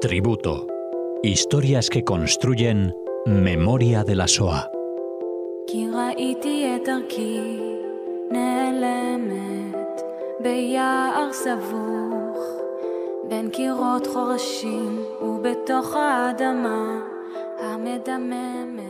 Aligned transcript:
Tributo. 0.00 0.66
Historias 1.22 1.88
que 1.90 2.04
construyen 2.04 2.94
memoria 3.26 4.04
de 4.04 4.14
la 4.14 4.28
SOA. 4.28 4.70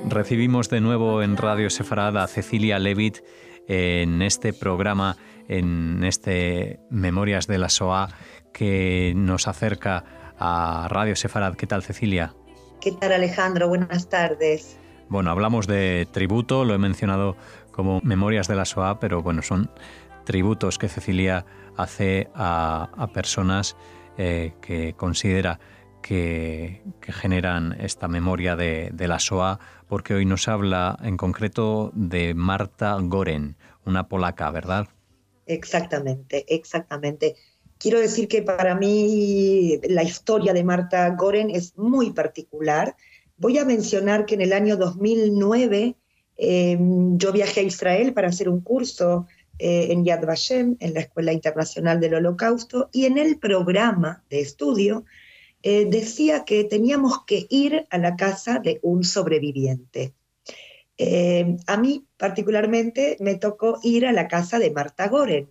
Recibimos 0.08 0.68
de 0.68 0.80
nuevo 0.80 1.22
en 1.22 1.36
Radio 1.36 1.70
Sefarad 1.70 2.18
a 2.18 2.26
Cecilia 2.26 2.78
Levitt 2.78 3.18
en 3.68 4.22
este 4.22 4.52
programa, 4.52 5.16
en 5.48 6.04
este 6.04 6.80
Memorias 6.90 7.46
de 7.46 7.58
la 7.58 7.68
SOA, 7.68 8.08
que 8.52 9.12
nos 9.16 9.48
acerca 9.48 10.04
a 10.38 10.88
Radio 10.90 11.16
Sefarad. 11.16 11.54
¿Qué 11.54 11.66
tal, 11.66 11.82
Cecilia? 11.82 12.34
¿Qué 12.80 12.92
tal, 12.92 13.12
Alejandro? 13.12 13.68
Buenas 13.68 14.08
tardes. 14.08 14.78
Bueno, 15.08 15.30
hablamos 15.30 15.66
de 15.66 16.06
tributo, 16.10 16.64
lo 16.64 16.74
he 16.74 16.78
mencionado 16.78 17.36
como 17.70 18.00
Memorias 18.02 18.48
de 18.48 18.56
la 18.56 18.64
SOA, 18.64 18.98
pero 18.98 19.22
bueno, 19.22 19.42
son 19.42 19.70
tributos 20.24 20.78
que 20.78 20.88
Cecilia 20.88 21.46
hace 21.76 22.28
a, 22.34 23.08
personas 23.12 23.76
eh, 24.18 24.54
que 24.60 24.94
considera 24.94 25.60
que, 26.02 26.82
generan 27.00 27.76
esta 27.80 28.08
memoria 28.08 28.56
de, 28.56 28.90
de, 28.92 29.08
la 29.08 29.18
SOA, 29.18 29.58
porque 29.88 30.14
hoy 30.14 30.24
nos 30.24 30.48
habla 30.48 30.98
en 31.02 31.16
concreto 31.16 31.92
de 31.94 32.34
Marta 32.34 32.96
Goren, 33.00 33.56
una 33.84 34.08
polaca, 34.08 34.50
¿verdad? 34.50 34.88
Exactamente, 35.46 36.44
exactamente. 36.48 37.36
Quiero 37.78 38.00
decir 38.00 38.26
que 38.26 38.42
para 38.42 38.74
mí 38.74 39.78
la 39.88 40.02
historia 40.02 40.52
de 40.52 40.64
Marta 40.64 41.08
Goren 41.10 41.50
es 41.50 41.76
muy 41.76 42.12
particular. 42.12 42.96
Voy 43.36 43.58
a 43.58 43.64
mencionar 43.64 44.26
que 44.26 44.34
en 44.34 44.40
el 44.40 44.52
año 44.52 44.76
2009 44.76 45.94
em, 46.36 47.18
yo 47.18 47.32
viajé 47.32 47.60
a 47.60 47.64
Israel 47.64 48.12
para 48.12 48.28
hacer 48.28 48.48
un 48.48 48.60
curso 48.60 49.26
eh, 49.58 49.88
en 49.90 50.04
Yad 50.04 50.26
Vashem, 50.26 50.76
en 50.80 50.94
la 50.94 51.00
Escuela 51.00 51.32
Internacional 51.32 52.00
del 52.00 52.14
Holocausto, 52.14 52.88
y 52.92 53.04
en 53.04 53.18
el 53.18 53.38
programa 53.38 54.24
de 54.30 54.40
estudio 54.40 55.04
eh, 55.68 55.86
decía 55.86 56.44
que 56.44 56.64
teníamos 56.64 57.24
que 57.26 57.46
ir 57.50 57.86
a 57.90 57.98
la 57.98 58.16
casa 58.16 58.58
de 58.58 58.78
un 58.82 59.04
sobreviviente. 59.04 60.14
Em, 60.96 61.58
a 61.66 61.76
mí 61.76 62.06
particularmente 62.16 63.16
me 63.20 63.34
tocó 63.34 63.78
ir 63.82 64.06
a 64.06 64.12
la 64.12 64.28
casa 64.28 64.58
de 64.58 64.70
Marta 64.70 65.08
Goren, 65.08 65.48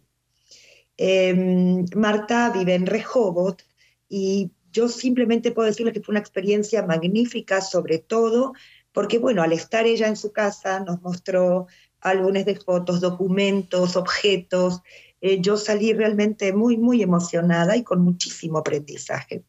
Em, 0.98 1.86
Marta 1.96 2.50
vive 2.52 2.74
en 2.74 2.86
Rehoboth 2.86 3.62
y 4.08 4.52
yo 4.72 4.88
simplemente 4.88 5.52
puedo 5.52 5.68
decirle 5.68 5.92
que 5.92 6.02
fue 6.02 6.14
una 6.14 6.20
experiencia 6.20 6.84
magnífica, 6.86 7.62
sobre 7.62 8.00
todo 8.00 8.54
porque, 8.94 9.20
bueno, 9.20 9.44
al 9.44 9.52
estar 9.52 9.86
ella 9.86 10.08
en 10.08 10.16
su 10.16 10.32
casa 10.32 10.80
nos 10.80 11.02
mostró 11.02 11.68
álbumes 12.00 12.46
de 12.46 12.56
fotos, 12.56 13.02
documentos, 13.02 13.98
objetos. 13.98 14.82
Eh, 15.20 15.42
yo 15.42 15.58
salí 15.58 15.92
realmente 15.92 16.54
muy, 16.54 16.78
muy 16.78 17.02
emocionada 17.02 17.76
y 17.76 17.84
con 17.84 18.02
muchísimo 18.02 18.60
aprendizaje. 18.60 19.44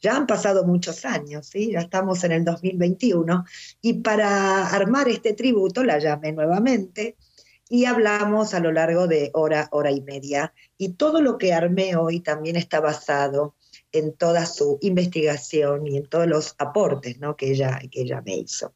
Ya 0.00 0.16
han 0.16 0.26
pasado 0.26 0.64
muchos 0.64 1.04
años, 1.04 1.46
¿sí? 1.46 1.72
ya 1.72 1.80
estamos 1.80 2.22
en 2.24 2.32
el 2.32 2.44
2021, 2.44 3.44
y 3.80 3.94
para 3.94 4.68
armar 4.68 5.08
este 5.08 5.32
tributo 5.32 5.84
la 5.84 5.98
llamé 5.98 6.32
nuevamente 6.32 7.16
y 7.68 7.86
hablamos 7.86 8.54
a 8.54 8.60
lo 8.60 8.70
largo 8.72 9.06
de 9.08 9.30
hora, 9.34 9.68
hora 9.72 9.90
y 9.90 10.00
media. 10.00 10.54
Y 10.78 10.90
todo 10.90 11.20
lo 11.20 11.38
que 11.38 11.52
armé 11.52 11.96
hoy 11.96 12.20
también 12.20 12.56
está 12.56 12.80
basado 12.80 13.56
en 13.92 14.12
toda 14.12 14.46
su 14.46 14.78
investigación 14.82 15.86
y 15.86 15.96
en 15.96 16.08
todos 16.08 16.26
los 16.26 16.54
aportes 16.58 17.18
¿no? 17.18 17.36
que, 17.36 17.50
ella, 17.50 17.80
que 17.90 18.02
ella 18.02 18.22
me 18.24 18.36
hizo. 18.36 18.72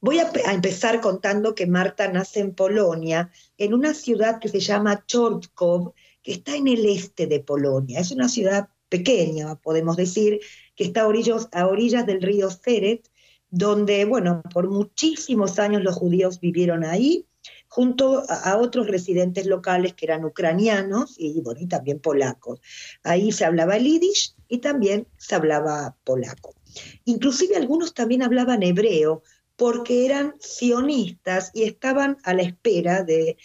Voy 0.00 0.20
a, 0.20 0.30
empezar 0.52 1.00
contando 1.00 1.54
que 1.54 1.66
Marta 1.66 2.06
nace 2.08 2.40
en 2.40 2.54
Polonia, 2.54 3.32
en 3.56 3.74
una 3.74 3.94
ciudad 3.94 4.38
que 4.38 4.48
se 4.48 4.60
llama 4.60 5.04
Chortkov, 5.06 5.92
que 6.22 6.32
está 6.32 6.54
en 6.54 6.68
el 6.68 6.86
este 6.86 7.26
de 7.26 7.40
Polonia. 7.40 7.98
Es 7.98 8.12
una 8.12 8.28
ciudad 8.28 8.68
pequeña, 8.88 9.56
podemos 9.56 9.96
decir, 9.96 10.40
que 10.74 10.84
está 10.84 11.02
a 11.02 11.66
orillas, 11.66 12.06
del 12.06 12.22
río 12.22 12.50
Seret, 12.50 13.08
donde, 13.50 14.04
bueno, 14.04 14.42
por 14.52 14.68
muchísimos 14.70 15.58
años 15.58 15.82
los 15.82 15.96
judíos 15.96 16.40
vivieron 16.40 16.84
ahí 16.84 17.26
junto 17.68 18.22
a, 18.28 18.56
otros 18.56 18.86
residentes 18.86 19.46
locales 19.46 19.94
que 19.94 20.06
eran 20.06 20.24
ucranianos 20.24 21.16
y, 21.18 21.40
bueno, 21.40 21.60
y 21.60 21.66
también 21.66 22.00
polacos. 22.00 22.60
Ahí 23.02 23.32
se 23.32 23.44
hablaba 23.44 23.76
el 23.76 23.84
yiddish 23.84 24.34
y 24.48 24.58
también 24.58 25.06
se 25.16 25.34
hablaba 25.34 25.96
polaco. 26.04 26.54
Inclusive 27.04 27.56
algunos 27.56 27.94
también 27.94 28.22
hablaban 28.22 28.62
hebreo 28.62 29.22
porque 29.56 30.06
eran 30.06 30.36
sionistas 30.38 31.50
y 31.52 31.64
estaban 31.64 32.16
a 32.22 32.32
la 32.32 32.42
espera 32.42 33.02
de, 33.02 33.36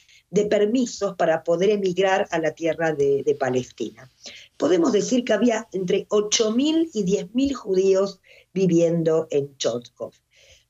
permisos 0.50 1.16
para 1.16 1.44
poder 1.44 1.70
emigrar 1.70 2.28
a 2.32 2.40
la 2.40 2.52
tierra 2.52 2.92
de 2.92 3.38
Palestina. 3.40 4.10
Podemos 4.58 4.92
decir 4.92 5.24
que 5.24 5.34
había 5.34 5.68
entre 5.72 6.08
8.000 6.08 6.90
y 6.94 7.04
10.000 7.04 7.54
judíos 7.54 8.22
viviendo 8.54 9.28
en 9.32 9.56
Chotkov. 9.58 10.14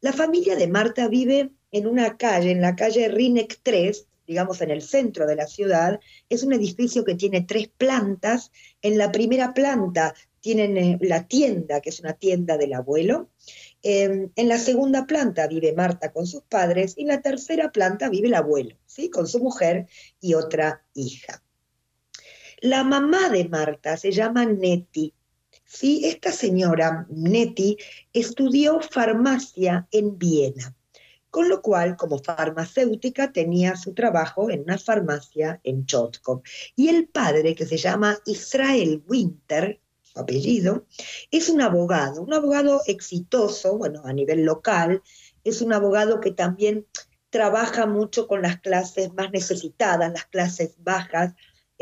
La 0.02 0.14
familia 0.14 0.56
de 0.56 0.68
Marta 0.68 1.08
vive 1.08 1.52
en 1.72 1.88
una 1.88 2.18
calle, 2.18 2.52
en 2.52 2.62
la 2.62 2.76
calle 2.76 3.08
Rinek 3.08 3.60
3, 3.64 4.08
digamos 4.28 4.62
en 4.62 4.72
el 4.72 4.82
centro 4.82 5.28
de 5.28 5.36
la 5.36 5.48
ciudad, 5.48 6.00
es 6.30 6.44
un 6.44 6.54
edificio 6.54 7.04
que 7.04 7.16
tiene 7.16 7.42
tres 7.42 7.68
plantas. 7.68 8.52
En 8.82 8.98
la 8.98 9.12
primera 9.12 9.54
planta 9.54 10.14
tienen 10.40 10.78
eh, 10.78 10.98
la 11.02 11.28
tienda, 11.28 11.82
que 11.82 11.90
es 11.90 12.00
una 12.00 12.14
tienda 12.14 12.58
del 12.58 12.74
abuelo. 12.74 13.30
Em, 13.82 14.30
en 14.36 14.48
la 14.48 14.58
segunda 14.58 15.06
planta 15.06 15.48
vive 15.48 15.74
Marta 15.74 16.12
con 16.12 16.26
sus 16.26 16.44
padres 16.44 16.94
y 16.98 17.02
en 17.02 17.10
la 17.10 17.22
tercera 17.22 17.72
planta 17.72 18.10
vive 18.10 18.28
el 18.28 18.36
abuelo, 18.36 18.78
¿sí? 18.86 19.10
con 19.10 19.28
su 19.28 19.40
mujer 19.40 19.88
y 20.22 20.36
otra 20.36 20.86
hija. 20.94 21.43
La 22.64 22.86
mamá 22.86 23.28
de 23.28 23.50
Marta 23.50 23.98
se 23.98 24.14
llama 24.14 24.46
Neti. 24.46 25.14
¿sí? 25.66 26.06
Esta 26.06 26.32
señora, 26.32 27.06
Neti, 27.10 27.76
estudió 28.14 28.80
farmacia 28.80 29.86
en 29.92 30.18
Viena 30.18 30.74
con 31.30 31.50
lo 31.50 31.62
cual, 31.64 31.98
como 31.98 32.20
farmacéutica, 32.20 33.34
tenía 33.34 33.76
su 33.76 33.96
trabajo 33.96 34.52
en 34.52 34.62
una 34.62 34.78
farmacia 34.78 35.60
en 35.64 35.88
Chotkov. 35.88 36.44
Y 36.76 36.90
el 36.90 37.08
padre, 37.08 37.56
que 37.56 37.66
se 37.66 37.78
llama 37.78 38.20
Israel 38.28 39.04
Winter, 39.08 39.82
su 40.04 40.20
apellido, 40.20 40.86
es 41.32 41.50
un 41.50 41.60
abogado, 41.62 42.22
un 42.22 42.34
abogado 42.34 42.82
exitoso, 42.86 43.80
bueno, 43.80 44.04
a 44.06 44.14
nivel 44.14 44.46
local, 44.46 45.02
es 45.44 45.62
un 45.64 45.74
abogado 45.74 46.20
que 46.20 46.32
también 46.32 46.86
trabaja 47.32 47.88
mucho 47.88 48.28
con 48.28 48.44
las 48.44 48.60
clases 48.62 49.12
más 49.16 49.32
necesitadas, 49.32 50.14
las 50.14 50.26
clases 50.28 50.76
bajas 50.78 51.34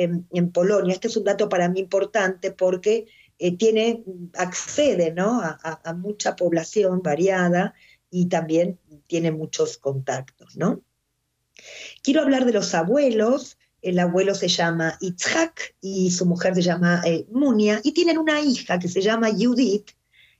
en, 0.03 0.51
Polonia. 0.51 0.93
Este 0.93 1.07
es 1.07 1.17
un 1.17 1.23
dato 1.23 1.49
para 1.49 1.69
mí 1.69 1.79
importante 1.79 2.51
porque 2.51 3.07
eh, 3.39 3.57
tiene, 3.57 4.03
accede 4.35 5.11
¿no? 5.11 5.41
a 5.41 5.93
mucha 5.93 6.35
población 6.35 7.01
variada 7.01 7.73
y 8.09 8.27
también 8.27 8.79
tiene 9.07 9.31
muchos 9.31 9.77
contactos, 9.77 10.57
¿no? 10.57 10.83
Quiero 12.03 12.21
hablar 12.21 12.45
de 12.45 12.53
los 12.53 12.73
abuelos. 12.73 13.57
El 13.81 13.97
abuelo 13.97 14.35
se 14.35 14.47
llama 14.47 14.97
Itzhak 14.99 15.75
y 15.81 16.11
su 16.11 16.25
mujer 16.25 16.53
se 16.53 16.61
llama 16.61 17.01
eh, 17.05 17.25
Munia 17.31 17.81
y 17.83 17.93
tienen 17.93 18.17
una 18.17 18.39
hija 18.41 18.77
que 18.77 18.87
se 18.87 19.01
llama 19.01 19.29
Judith, 19.31 19.91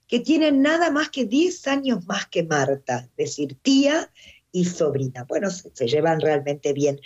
que 0.07 0.19
tiene 0.19 0.51
nada 0.51 0.91
más 0.91 1.09
que 1.09 1.25
10 1.25 1.67
años 1.67 2.05
más 2.05 2.27
que 2.27 2.43
Marta, 2.43 3.07
es 3.09 3.15
decir, 3.15 3.57
tía 3.61 4.11
y 4.51 4.65
sobrina. 4.65 5.23
Bueno, 5.23 5.49
se, 5.49 5.87
llevan 5.87 6.19
realmente 6.19 6.73
bien. 6.73 6.99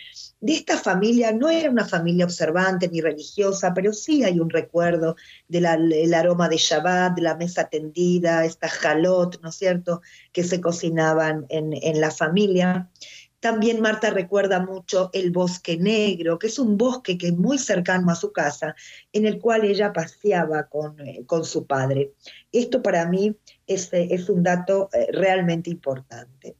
De 0.45 0.53
esta 0.53 0.77
familia 0.77 1.31
no 1.31 1.49
era 1.49 1.71
una 1.71 1.85
familia 1.85 2.23
observante 2.23 2.87
ni 2.87 3.01
religiosa, 3.01 3.73
pero 3.73 3.91
sí 3.91 4.23
hay 4.23 4.39
un 4.39 4.51
recuerdo 4.51 5.15
del 5.47 6.13
aroma 6.13 6.47
de 6.47 6.57
Shabbat, 6.57 7.15
de 7.15 7.23
la 7.23 7.35
mesa 7.35 7.67
tendida, 7.67 8.45
esta 8.45 8.69
jalot, 8.69 9.41
¿no 9.41 9.49
es 9.49 9.55
cierto?, 9.55 10.03
que 10.31 10.43
se 10.43 10.61
cocinaban 10.61 11.47
en, 11.49 11.73
en 11.73 11.99
la 11.99 12.11
familia. 12.11 12.91
También 13.39 13.81
Marta 13.81 14.11
recuerda 14.11 14.59
mucho 14.59 15.09
el 15.13 15.31
bosque 15.31 15.77
negro, 15.77 16.37
que 16.37 16.45
es 16.45 16.59
un 16.59 16.77
bosque 16.77 17.17
que 17.17 17.29
es 17.29 17.35
muy 17.35 17.57
cercano 17.57 18.11
a 18.11 18.15
su 18.15 18.31
casa, 18.31 18.75
en 19.13 19.25
el 19.25 19.39
cual 19.39 19.65
ella 19.65 19.93
paseaba 19.93 20.67
con, 20.67 20.99
eh, 20.99 21.23
con 21.25 21.43
su 21.43 21.65
padre. 21.65 22.13
Esto 22.51 22.83
para 22.83 23.07
mí 23.07 23.35
es, 23.65 23.89
es 23.91 24.29
un 24.29 24.43
dato 24.43 24.89
eh, 24.93 25.07
realmente 25.11 25.71
importante. 25.71 26.55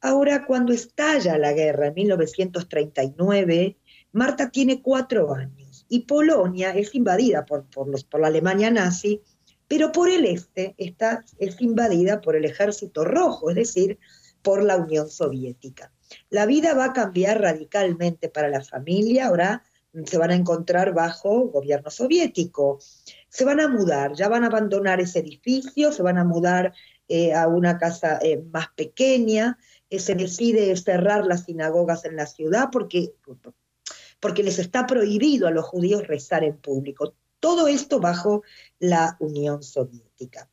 Ahora, 0.00 0.44
cuando 0.46 0.72
estalla 0.72 1.38
la 1.38 1.52
guerra 1.52 1.88
en 1.88 1.94
1939, 1.94 3.76
Marta 4.12 4.50
tiene 4.50 4.82
cuatro 4.82 5.34
años 5.34 5.86
y 5.88 6.00
Polonia 6.00 6.70
es 6.70 6.94
invadida 6.94 7.44
por, 7.44 7.66
los, 7.86 8.04
por 8.04 8.20
la 8.20 8.28
Alemania 8.28 8.70
nazi, 8.70 9.22
pero 9.68 9.92
por 9.92 10.08
el 10.08 10.24
este 10.24 10.74
está, 10.78 11.24
es 11.38 11.60
invadida 11.60 12.20
por 12.20 12.36
el 12.36 12.44
ejército 12.44 13.04
rojo, 13.04 13.50
es 13.50 13.56
decir, 13.56 13.98
por 14.42 14.62
la 14.62 14.76
Unión 14.76 15.08
Soviética. 15.08 15.92
La 16.30 16.46
vida 16.46 16.74
va 16.74 16.86
a 16.86 16.92
cambiar 16.92 17.40
radicalmente 17.40 18.28
para 18.28 18.48
la 18.48 18.62
familia, 18.62 19.26
ahora 19.26 19.64
se 20.04 20.18
van 20.18 20.30
a 20.30 20.34
encontrar 20.34 20.92
bajo 20.92 21.48
gobierno 21.48 21.90
soviético. 21.90 22.78
Se 23.28 23.44
van 23.44 23.60
a 23.60 23.68
mudar, 23.68 24.12
ya 24.14 24.28
van 24.28 24.44
a 24.44 24.48
abandonar 24.48 25.00
ese 25.00 25.20
edificio, 25.20 25.92
se 25.92 26.02
van 26.02 26.18
a 26.18 26.24
mudar 26.24 26.74
eh, 27.08 27.32
a 27.32 27.48
una 27.48 27.78
casa 27.78 28.18
eh, 28.20 28.42
más 28.52 28.68
pequeña, 28.76 29.58
se 29.90 30.14
decide 30.14 30.74
cerrar 30.76 31.26
las 31.26 31.44
sinagogas 31.44 32.04
en 32.04 32.16
la 32.16 32.26
ciudad 32.26 32.68
porque, 32.72 33.14
porque 34.20 34.42
les 34.42 34.58
está 34.58 34.86
prohibido 34.86 35.46
a 35.46 35.52
los 35.52 35.64
judíos 35.64 36.06
rezar 36.06 36.44
en 36.44 36.56
público. 36.56 37.14
Todo 37.40 37.68
esto 37.68 38.00
bajo 38.00 38.42
la 38.78 39.16
Unión 39.20 39.62
Soviética. 39.62 40.48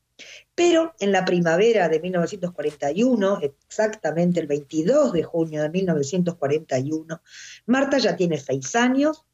Pero 0.55 0.93
en 0.99 1.11
la 1.11 1.25
primavera 1.25 1.89
de 1.89 1.99
1941, 1.99 3.39
exactamente 3.41 4.39
el 4.39 4.47
22 4.47 5.13
de 5.13 5.23
junio 5.23 5.61
de 5.61 5.69
1941, 5.69 7.21
Marta 7.65 7.97
ya 7.97 8.15
tiene 8.15 8.37
seis 8.37 8.75
años 8.75 9.25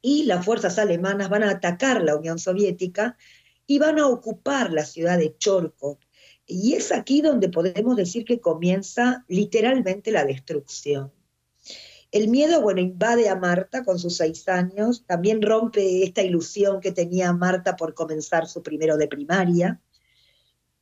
y 0.00 0.24
las 0.24 0.44
fuerzas 0.44 0.78
alemanas 0.78 1.28
van 1.28 1.42
a 1.42 1.50
atacar 1.50 2.02
la 2.02 2.16
Unión 2.16 2.38
Soviética 2.38 3.16
y 3.66 3.78
van 3.78 3.98
a 3.98 4.06
ocupar 4.06 4.72
la 4.72 4.84
ciudad 4.84 5.18
de 5.18 5.36
Chorkov. 5.36 5.98
Y 6.52 6.74
es 6.74 6.90
aquí 6.90 7.22
donde 7.22 7.48
podemos 7.48 7.94
decir 7.94 8.24
que 8.24 8.40
comienza 8.40 9.24
literalmente 9.28 10.10
la 10.10 10.24
destrucción. 10.24 11.12
El 12.10 12.26
miedo, 12.26 12.60
bueno, 12.60 12.80
invade 12.80 13.28
a 13.28 13.36
Marta 13.36 13.84
con 13.84 14.00
sus 14.00 14.16
seis 14.16 14.48
años, 14.48 15.04
también 15.06 15.42
rompe 15.42 16.02
esta 16.02 16.22
ilusión 16.22 16.80
que 16.80 16.90
tenía 16.90 17.32
Marta 17.32 17.76
por 17.76 17.94
comenzar 17.94 18.48
su 18.48 18.64
primero 18.64 18.96
de 18.96 19.06
primaria. 19.06 19.80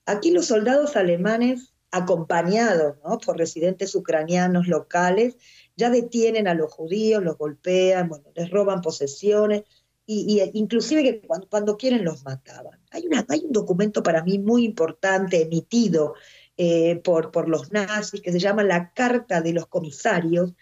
Aquí 0.06 0.30
los 0.30 0.46
soldados 0.46 0.96
alemanes, 0.96 1.74
acompañados 1.90 2.96
por 3.26 3.36
residentes 3.36 3.94
ucranianos 3.94 4.68
locales, 4.68 5.36
ya 5.76 5.90
detienen 5.90 6.48
a 6.48 6.54
los 6.54 6.72
judíos, 6.72 7.22
los 7.22 7.36
golpean, 7.36 8.08
bueno, 8.08 8.24
les 8.34 8.48
roban 8.48 8.80
posesiones, 8.80 9.64
y, 10.10 10.40
inclusive 10.54 11.02
que 11.02 11.20
cuando, 11.50 11.76
quieren 11.76 12.02
los 12.02 12.24
mataban. 12.24 12.80
Hay, 12.90 13.06
hay 13.28 13.44
un 13.44 13.52
documento 13.52 14.02
para 14.02 14.24
mí 14.24 14.38
muy 14.38 14.64
importante 14.64 15.42
emitido 15.42 16.14
eh, 16.56 16.96
por, 17.04 17.30
por 17.30 17.46
los 17.46 17.70
nazis 17.72 18.22
que 18.22 18.32
se 18.32 18.38
llama 18.38 18.64
la 18.64 18.94
Carta 18.94 19.42
de 19.42 19.52
los 19.52 19.66
Comisarios, 19.66 20.54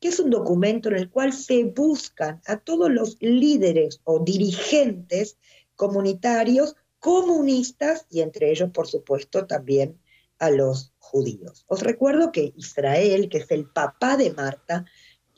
que 0.00 0.08
es 0.08 0.18
un 0.18 0.30
documento 0.30 0.88
en 0.88 0.96
el 0.96 1.10
cual 1.10 1.32
se 1.32 1.62
buscan 1.62 2.42
a 2.44 2.58
todos 2.58 2.90
los 2.90 3.16
líderes 3.20 4.00
o 4.02 4.18
dirigentes 4.18 5.38
comunitarios 5.76 6.74
comunistas 6.98 8.04
y 8.10 8.20
entre 8.20 8.50
ellos, 8.50 8.70
por 8.72 8.88
supuesto, 8.88 9.46
también 9.46 10.00
a 10.40 10.50
los 10.50 10.92
judíos. 10.98 11.64
Os 11.68 11.82
recuerdo 11.82 12.32
que 12.32 12.52
Israel, 12.56 13.28
que 13.28 13.38
es 13.38 13.50
el 13.52 13.66
papá 13.70 14.16
de 14.16 14.32
Marta, 14.32 14.84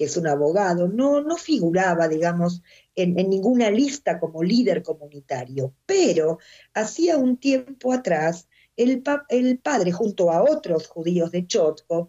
que 0.01 0.07
es 0.07 0.17
un 0.17 0.27
abogado, 0.27 0.89
no, 0.89 1.21
no 1.21 1.37
figuraba, 1.37 2.09
digamos, 2.09 2.63
en, 3.03 3.15
ninguna 3.15 3.71
lista 3.71 4.19
como 4.19 4.43
líder 4.43 4.83
comunitario, 4.83 5.75
pero 5.87 6.39
hacía 6.75 7.17
un 7.17 7.37
tiempo 7.37 7.93
atrás 7.93 8.49
el, 8.77 9.03
el 9.29 9.59
padre, 9.59 9.93
junto 9.93 10.31
a 10.31 10.43
otros 10.43 10.87
judíos 10.87 11.31
de 11.31 11.47
Chotkov, 11.47 12.09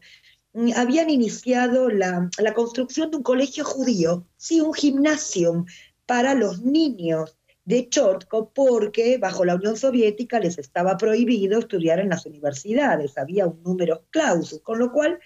mm, 0.54 0.72
habían 0.76 1.10
iniciado 1.10 1.90
la, 1.90 2.30
la, 2.38 2.54
construcción 2.54 3.12
de 3.12 3.18
un 3.18 3.24
colegio 3.24 3.66
judío, 3.66 4.28
sí, 4.38 4.62
un 4.62 4.74
gimnasio 4.74 5.66
para 6.06 6.34
los 6.34 6.62
niños 6.62 7.38
de 7.66 7.90
Chotko 7.90 8.52
porque 8.54 9.18
bajo 9.18 9.46
la 9.46 9.56
Unión 9.56 9.78
Soviética 9.78 10.40
les 10.40 10.58
estaba 10.58 10.98
prohibido 10.98 11.60
estudiar 11.60 12.00
en 12.00 12.10
las 12.10 12.26
universidades, 12.26 13.18
había 13.18 13.48
un 13.48 13.62
número 13.64 14.06
clausus, 14.10 14.62
con 14.62 14.80
lo 14.80 14.92
cual 14.92 15.20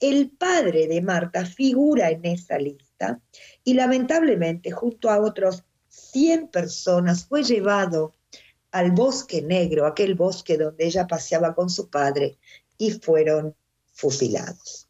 el 0.00 0.30
padre 0.30 0.86
de 0.88 1.02
Marta 1.02 1.44
figura 1.44 2.10
en 2.10 2.24
esa 2.24 2.58
lista 2.58 2.85
y 3.64 3.74
lamentablemente 3.74 4.70
junto 4.70 5.10
a 5.10 5.20
otros 5.20 5.64
100 5.88 6.48
personas 6.48 7.26
fue 7.26 7.42
llevado 7.42 8.14
al 8.70 8.90
bosque 8.90 9.42
negro, 9.42 9.86
aquel 9.86 10.14
bosque 10.14 10.58
donde 10.58 10.86
ella 10.86 11.06
paseaba 11.06 11.54
con 11.54 11.70
su 11.70 11.88
padre, 11.88 12.38
y 12.78 12.90
fueron 12.90 13.54
fusilados. 13.92 14.88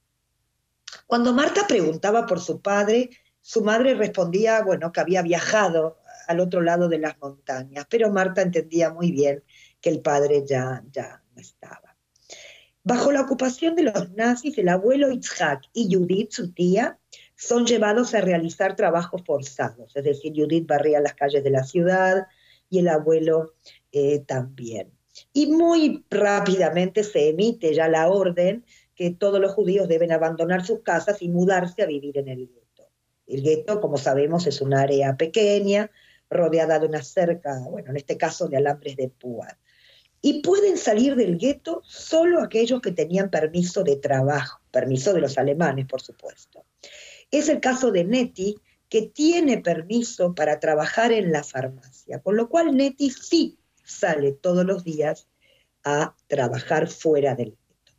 Cuando 1.06 1.32
Marta 1.32 1.66
preguntaba 1.68 2.26
por 2.26 2.40
su 2.40 2.60
padre, 2.60 3.10
su 3.40 3.62
madre 3.62 3.94
respondía, 3.94 4.62
bueno, 4.62 4.90
que 4.90 5.00
había 5.00 5.22
viajado 5.22 5.98
al 6.26 6.40
otro 6.40 6.62
lado 6.62 6.88
de 6.88 6.98
las 6.98 7.16
montañas, 7.20 7.86
pero 7.88 8.10
Marta 8.10 8.42
entendía 8.42 8.90
muy 8.90 9.12
bien 9.12 9.44
que 9.80 9.90
el 9.90 10.00
padre 10.00 10.44
ya, 10.44 10.82
ya 10.90 11.22
no 11.34 11.40
estaba. 11.40 11.96
Bajo 12.82 13.12
la 13.12 13.20
ocupación 13.20 13.76
de 13.76 13.84
los 13.84 14.12
nazis, 14.12 14.58
el 14.58 14.68
abuelo 14.68 15.10
Itzhak 15.12 15.64
y 15.72 15.92
Judith, 15.92 16.32
su 16.32 16.52
tía, 16.52 16.98
son 17.36 17.66
llevados 17.66 18.14
a 18.14 18.20
realizar 18.20 18.76
trabajos 18.76 19.22
forzados, 19.24 19.94
es 19.94 20.04
decir, 20.04 20.32
Judith 20.34 20.66
barría 20.66 21.00
las 21.00 21.14
calles 21.14 21.44
de 21.44 21.50
la 21.50 21.64
ciudad 21.64 22.26
y 22.70 22.78
el 22.78 22.88
abuelo 22.88 23.54
eh, 23.92 24.20
también. 24.20 24.92
Y 25.32 25.46
muy 25.46 26.04
rápidamente 26.10 27.04
se 27.04 27.28
emite 27.28 27.74
ya 27.74 27.88
la 27.88 28.08
orden 28.08 28.64
que 28.94 29.10
todos 29.10 29.40
los 29.40 29.52
judíos 29.52 29.88
deben 29.88 30.12
abandonar 30.12 30.64
sus 30.64 30.80
casas 30.80 31.20
y 31.20 31.28
mudarse 31.28 31.82
a 31.82 31.86
vivir 31.86 32.18
en 32.18 32.28
el 32.28 32.48
gueto. 32.48 32.90
El 33.26 33.42
gueto, 33.42 33.80
como 33.80 33.98
sabemos, 33.98 34.46
es 34.46 34.60
un 34.60 34.74
área 34.74 35.16
pequeña, 35.16 35.90
rodeada 36.28 36.78
de 36.78 36.86
una 36.86 37.02
cerca, 37.02 37.60
bueno, 37.70 37.90
en 37.90 37.96
este 37.96 38.16
caso 38.16 38.48
de 38.48 38.56
alambres 38.56 38.96
de 38.96 39.08
púa. 39.08 39.58
Y 40.22 40.42
pueden 40.42 40.76
salir 40.76 41.14
del 41.14 41.38
gueto 41.38 41.82
solo 41.84 42.42
aquellos 42.42 42.80
que 42.80 42.92
tenían 42.92 43.30
permiso 43.30 43.84
de 43.84 43.96
trabajo, 43.96 44.60
permiso 44.70 45.12
de 45.12 45.20
los 45.20 45.38
alemanes, 45.38 45.86
por 45.86 46.00
supuesto. 46.00 46.65
Es 47.38 47.50
el 47.50 47.60
caso 47.60 47.90
de 47.90 48.02
Neti, 48.02 48.56
que 48.88 49.02
tiene 49.02 49.58
permiso 49.58 50.34
para 50.34 50.58
trabajar 50.58 51.12
en 51.12 51.32
la 51.32 51.44
farmacia, 51.44 52.22
con 52.22 52.34
lo 52.34 52.48
cual 52.48 52.74
Neti 52.74 53.10
sí 53.10 53.58
sale 53.84 54.32
todos 54.32 54.64
los 54.64 54.84
días 54.84 55.28
a 55.84 56.16
trabajar 56.28 56.88
fuera 56.88 57.34
del 57.34 57.50
gueto. 57.50 57.92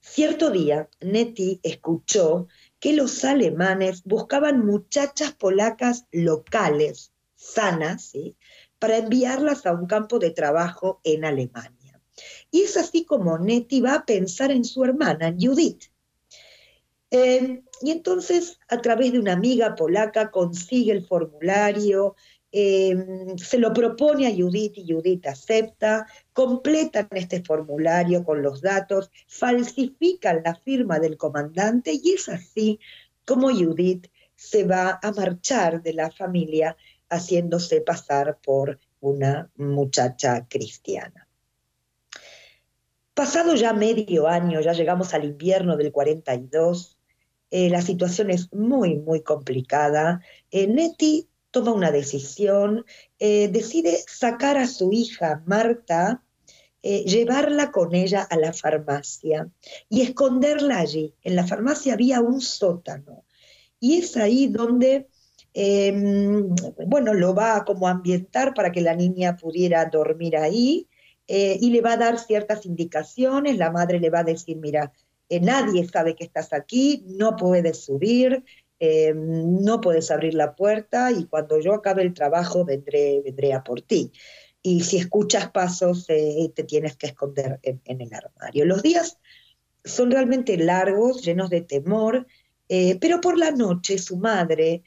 Cierto 0.00 0.50
día, 0.50 0.88
Neti 1.02 1.60
escuchó 1.62 2.48
que 2.80 2.94
los 2.94 3.24
alemanes 3.26 4.04
buscaban 4.04 4.64
muchachas 4.64 5.34
polacas 5.34 6.06
locales, 6.10 7.12
sanas, 7.34 8.14
para 8.78 8.96
enviarlas 8.96 9.66
a 9.66 9.72
un 9.72 9.86
campo 9.86 10.18
de 10.18 10.30
trabajo 10.30 10.98
en 11.04 11.26
Alemania. 11.26 12.00
Y 12.50 12.62
es 12.62 12.78
así 12.78 13.04
como 13.04 13.38
Nettie 13.38 13.82
va 13.82 13.96
a 13.96 14.06
pensar 14.06 14.50
en 14.50 14.64
su 14.64 14.82
hermana, 14.82 15.36
Judith. 15.38 15.90
Eh, 17.10 17.62
y 17.84 17.90
entonces, 17.90 18.58
a 18.68 18.80
través 18.80 19.12
de 19.12 19.18
una 19.18 19.32
amiga 19.32 19.74
polaca, 19.74 20.30
consigue 20.30 20.92
el 20.92 21.06
formulario, 21.06 22.16
Em, 22.56 23.36
se 23.36 23.58
lo 23.58 23.72
propone 23.72 24.28
a 24.28 24.30
Judith 24.32 24.78
y 24.78 24.86
Judith 24.86 25.26
acepta, 25.26 26.06
completan 26.32 27.08
este 27.10 27.42
formulario 27.42 28.22
con 28.22 28.42
los 28.42 28.60
datos, 28.60 29.10
falsifican 29.26 30.40
la 30.44 30.54
firma 30.54 31.00
del 31.00 31.16
comandante 31.16 31.98
y 32.00 32.12
es 32.12 32.28
así 32.28 32.78
como 33.26 33.50
Judith 33.50 34.06
se 34.36 34.62
va 34.62 35.00
a 35.02 35.10
marchar 35.10 35.82
de 35.82 35.94
la 35.94 36.12
familia 36.12 36.76
haciéndose 37.08 37.80
pasar 37.80 38.38
por 38.40 38.78
una 39.00 39.50
muchacha 39.56 40.46
cristiana. 40.48 41.26
Pasado 43.14 43.56
ya 43.56 43.72
medio 43.72 44.28
año, 44.28 44.60
ya 44.60 44.74
llegamos 44.74 45.12
al 45.12 45.24
invierno 45.24 45.76
del 45.76 45.90
42, 45.90 46.93
eh, 47.56 47.70
la 47.70 47.82
situación 47.82 48.30
es 48.30 48.52
muy, 48.52 48.96
muy 48.96 49.22
complicada. 49.22 50.20
Eh, 50.50 50.66
Nettie 50.66 51.28
toma 51.52 51.70
una 51.70 51.92
decisión, 51.92 52.84
eh, 53.20 53.46
decide 53.46 53.96
sacar 54.08 54.58
a 54.58 54.66
su 54.66 54.90
hija 54.90 55.40
Marta, 55.46 56.24
eh, 56.82 57.04
llevarla 57.04 57.70
con 57.70 57.94
ella 57.94 58.22
a 58.28 58.36
la 58.38 58.52
farmacia 58.52 59.48
y 59.88 60.00
esconderla 60.02 60.80
allí. 60.80 61.14
En 61.22 61.36
la 61.36 61.46
farmacia 61.46 61.92
había 61.92 62.20
un 62.20 62.40
sótano 62.40 63.24
y 63.78 63.98
es 63.98 64.16
ahí 64.16 64.48
donde, 64.48 65.06
em, 65.52 66.52
bueno, 66.88 67.14
lo 67.14 67.36
va 67.36 67.54
a 67.58 67.64
como 67.64 67.86
ambientar 67.86 68.52
para 68.52 68.72
que 68.72 68.80
la 68.80 68.96
niña 68.96 69.36
pudiera 69.36 69.84
dormir 69.84 70.36
ahí 70.36 70.88
y 71.28 71.70
le 71.70 71.80
va 71.80 71.92
a 71.92 71.96
dar 71.98 72.18
ciertas 72.18 72.66
indicaciones. 72.66 73.58
La 73.58 73.70
madre 73.70 74.00
le 74.00 74.10
va 74.10 74.18
a 74.20 74.24
decir, 74.24 74.56
mira, 74.56 74.92
nadie 75.40 75.86
sabe 75.88 76.14
que 76.14 76.24
estás 76.24 76.52
aquí, 76.52 77.04
no 77.06 77.36
puedes 77.36 77.84
subir, 77.84 78.44
eh, 78.80 79.14
no 79.14 79.80
puedes 79.80 80.10
abrir 80.10 80.34
la 80.34 80.54
puerta 80.54 81.10
y 81.12 81.26
cuando 81.26 81.60
yo 81.60 81.72
acabe 81.74 82.02
el 82.02 82.12
trabajo 82.12 82.64
vendré, 82.64 83.22
vendré 83.22 83.52
a 83.52 83.62
por 83.62 83.80
ti. 83.82 84.12
Y 84.62 84.82
si 84.82 84.98
escuchas 84.98 85.50
pasos, 85.50 86.06
eh, 86.08 86.50
te 86.54 86.64
tienes 86.64 86.96
que 86.96 87.06
esconder 87.06 87.60
en, 87.62 88.00
el 88.00 88.12
armario. 88.12 88.64
Los 88.64 88.82
días 88.82 89.18
son 89.84 90.10
realmente 90.10 90.56
largos, 90.56 91.22
llenos 91.22 91.50
de 91.50 91.60
temor, 91.60 92.26
eh, 92.68 92.98
pero 93.00 93.20
por 93.20 93.38
la 93.38 93.50
noche 93.50 93.98
su 93.98 94.16
madre, 94.16 94.82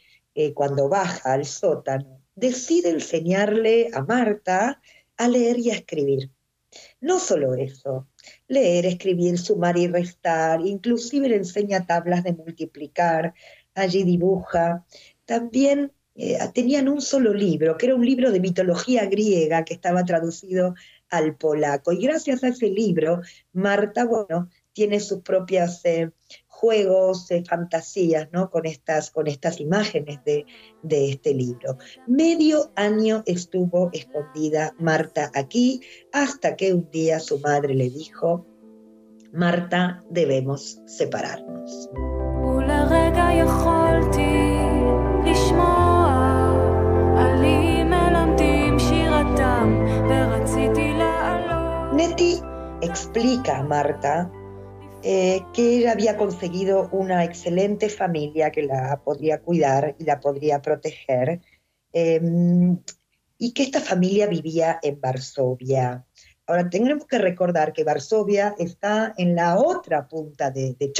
cuando 0.53 0.87
baja 0.87 1.33
al 1.33 1.45
sótano, 1.45 2.21
decide 2.35 2.91
enseñarle 2.91 3.89
a 3.91 4.03
Marta 4.03 4.79
a 5.17 5.27
leer 5.27 5.57
y 5.57 5.71
a 5.71 5.73
escribir. 5.73 6.29
No 7.01 7.19
solo 7.19 7.55
eso, 7.55 8.07
leer, 8.47 8.85
escribir, 8.85 9.37
sumar 9.37 9.77
y 9.77 9.87
restar, 9.87 10.61
inclusive 10.61 11.29
le 11.29 11.37
enseña 11.37 11.85
tablas 11.85 12.23
de 12.23 12.33
multiplicar, 12.33 13.33
allí 13.75 14.03
dibuja. 14.03 14.85
También 15.25 15.91
eh, 16.15 16.37
tenían 16.53 16.89
un 16.89 17.01
solo 17.01 17.33
libro, 17.33 17.77
que 17.77 17.87
era 17.87 17.95
un 17.95 18.05
libro 18.05 18.31
de 18.31 18.39
mitología 18.39 19.05
griega 19.05 19.63
que 19.63 19.73
estaba 19.73 20.03
traducido 20.03 20.73
al 21.09 21.35
polaco. 21.35 21.91
Y 21.91 22.01
gracias 22.01 22.43
a 22.43 22.49
ese 22.49 22.69
libro, 22.69 23.21
Marta, 23.53 24.05
bueno, 24.05 24.49
tiene 24.73 24.99
sus 24.99 25.21
propias 25.21 25.83
eh, 25.85 26.11
juegos, 26.57 27.29
eh, 27.29 27.43
fantasías, 27.47 28.29
¿no? 28.31 28.49
Con 28.49 28.65
estas, 28.65 29.11
con 29.11 29.27
estas 29.27 29.59
imágenes 29.59 30.23
de, 30.25 30.45
de 30.81 31.11
este 31.11 31.33
libro. 31.35 31.77
Medio 32.07 32.71
año 32.75 33.21
estuvo 33.27 33.91
escondida 33.93 34.73
Marta 34.79 35.31
aquí, 35.35 35.81
hasta 36.11 36.55
que 36.55 36.73
un 36.73 36.89
día 36.89 37.19
su 37.19 37.39
madre 37.39 37.75
le 37.75 37.89
dijo, 37.91 38.47
Marta, 39.31 40.03
debemos 40.09 40.81
separarnos. 40.87 41.89
Nettie 51.93 52.41
explica 52.81 53.57
a 53.57 53.63
Marta 53.63 54.31
eh, 55.03 55.43
que 55.53 55.77
ella 55.77 55.91
había 55.91 56.17
conseguido 56.17 56.89
una 56.91 57.23
excelente 57.23 57.89
familia 57.89 58.51
que 58.51 58.63
la 58.63 59.01
podría 59.03 59.41
cuidar 59.41 59.95
y 59.99 60.03
la 60.03 60.19
podría 60.19 60.61
proteger, 60.61 61.41
em, 61.93 62.79
y 63.37 63.53
que 63.53 63.63
esta 63.63 63.79
familia 63.79 64.27
vivía 64.27 64.79
en 64.81 64.99
Varsovia. 64.99 66.05
Ahora, 66.47 66.69
tenemos 66.69 67.05
que 67.05 67.17
recordar 67.17 67.73
que 67.73 67.83
Varsovia 67.83 68.55
está 68.57 69.13
en 69.17 69.35
la 69.35 69.57
otra 69.57 70.07
punta 70.07 70.49
de, 70.49 70.75
de 70.79 70.93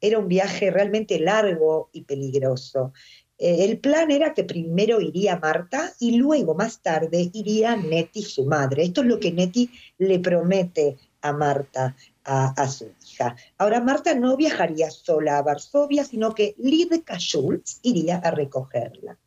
Era 0.00 0.18
un 0.18 0.28
viaje 0.28 0.70
realmente 0.70 1.18
largo 1.18 1.88
y 1.92 2.02
peligroso. 2.02 2.92
Eh, 3.38 3.64
el 3.64 3.78
plan 3.78 4.10
era 4.10 4.34
que 4.34 4.44
primero 4.44 5.00
iría 5.00 5.38
Marta 5.38 5.92
y 5.98 6.16
luego, 6.16 6.54
más 6.54 6.80
tarde, 6.82 7.30
iría 7.32 7.74
Neti, 7.74 8.22
su 8.22 8.44
madre. 8.44 8.84
Esto 8.84 9.00
es 9.00 9.06
lo 9.08 9.18
que 9.18 9.32
Neti 9.32 9.70
le 9.98 10.18
promete 10.18 10.96
a 11.22 11.32
Marta, 11.32 11.96
a, 12.24 12.68
su 12.68 12.90
hija. 13.02 13.36
Ahora, 13.58 13.80
Marta 13.80 14.14
no 14.14 14.36
viajaría 14.36 14.90
sola 14.90 15.38
a 15.38 15.42
Varsovia, 15.42 16.04
sino 16.04 16.34
que 16.34 16.54
Lidka 16.58 17.18
Schultz 17.18 17.80
iría 17.82 18.16
a 18.18 18.30
recogerla. 18.30 19.18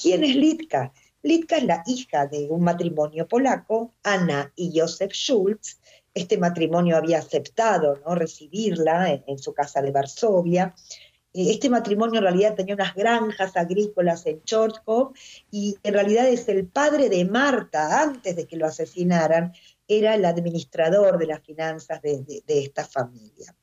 ¿Quién 0.00 0.24
es 0.24 0.34
Lidka? 0.34 0.92
Lidka 1.22 1.58
es 1.58 1.64
la 1.64 1.82
hija 1.86 2.26
de 2.26 2.48
un 2.50 2.62
matrimonio 2.64 3.28
polaco, 3.28 3.94
Ana 4.02 4.52
y 4.56 4.78
Josef 4.78 5.12
Schultz. 5.12 5.78
Este 6.14 6.36
matrimonio 6.36 6.96
había 6.96 7.20
aceptado 7.20 7.98
¿no? 8.04 8.14
recibirla 8.14 9.12
en, 9.12 9.24
en 9.26 9.38
su 9.38 9.54
casa 9.54 9.80
de 9.80 9.92
Varsovia. 9.92 10.74
Este 11.34 11.70
matrimonio 11.70 12.18
en 12.18 12.24
realidad 12.24 12.54
tenía 12.54 12.74
unas 12.74 12.94
granjas 12.94 13.56
agrícolas 13.56 14.26
en 14.26 14.42
Chortkov 14.42 15.14
y 15.50 15.78
en 15.82 15.94
realidad 15.94 16.28
es 16.28 16.46
el 16.48 16.66
padre 16.66 17.08
de 17.08 17.24
Marta, 17.24 18.02
antes 18.02 18.36
de 18.36 18.46
que 18.46 18.58
lo 18.58 18.66
asesinaran, 18.66 19.54
era 19.98 20.14
el 20.14 20.24
administrador 20.24 21.18
de 21.18 21.26
las 21.26 21.42
finanzas 21.42 22.00
de, 22.02 22.42
esta 22.46 22.84
familia. 22.84 23.54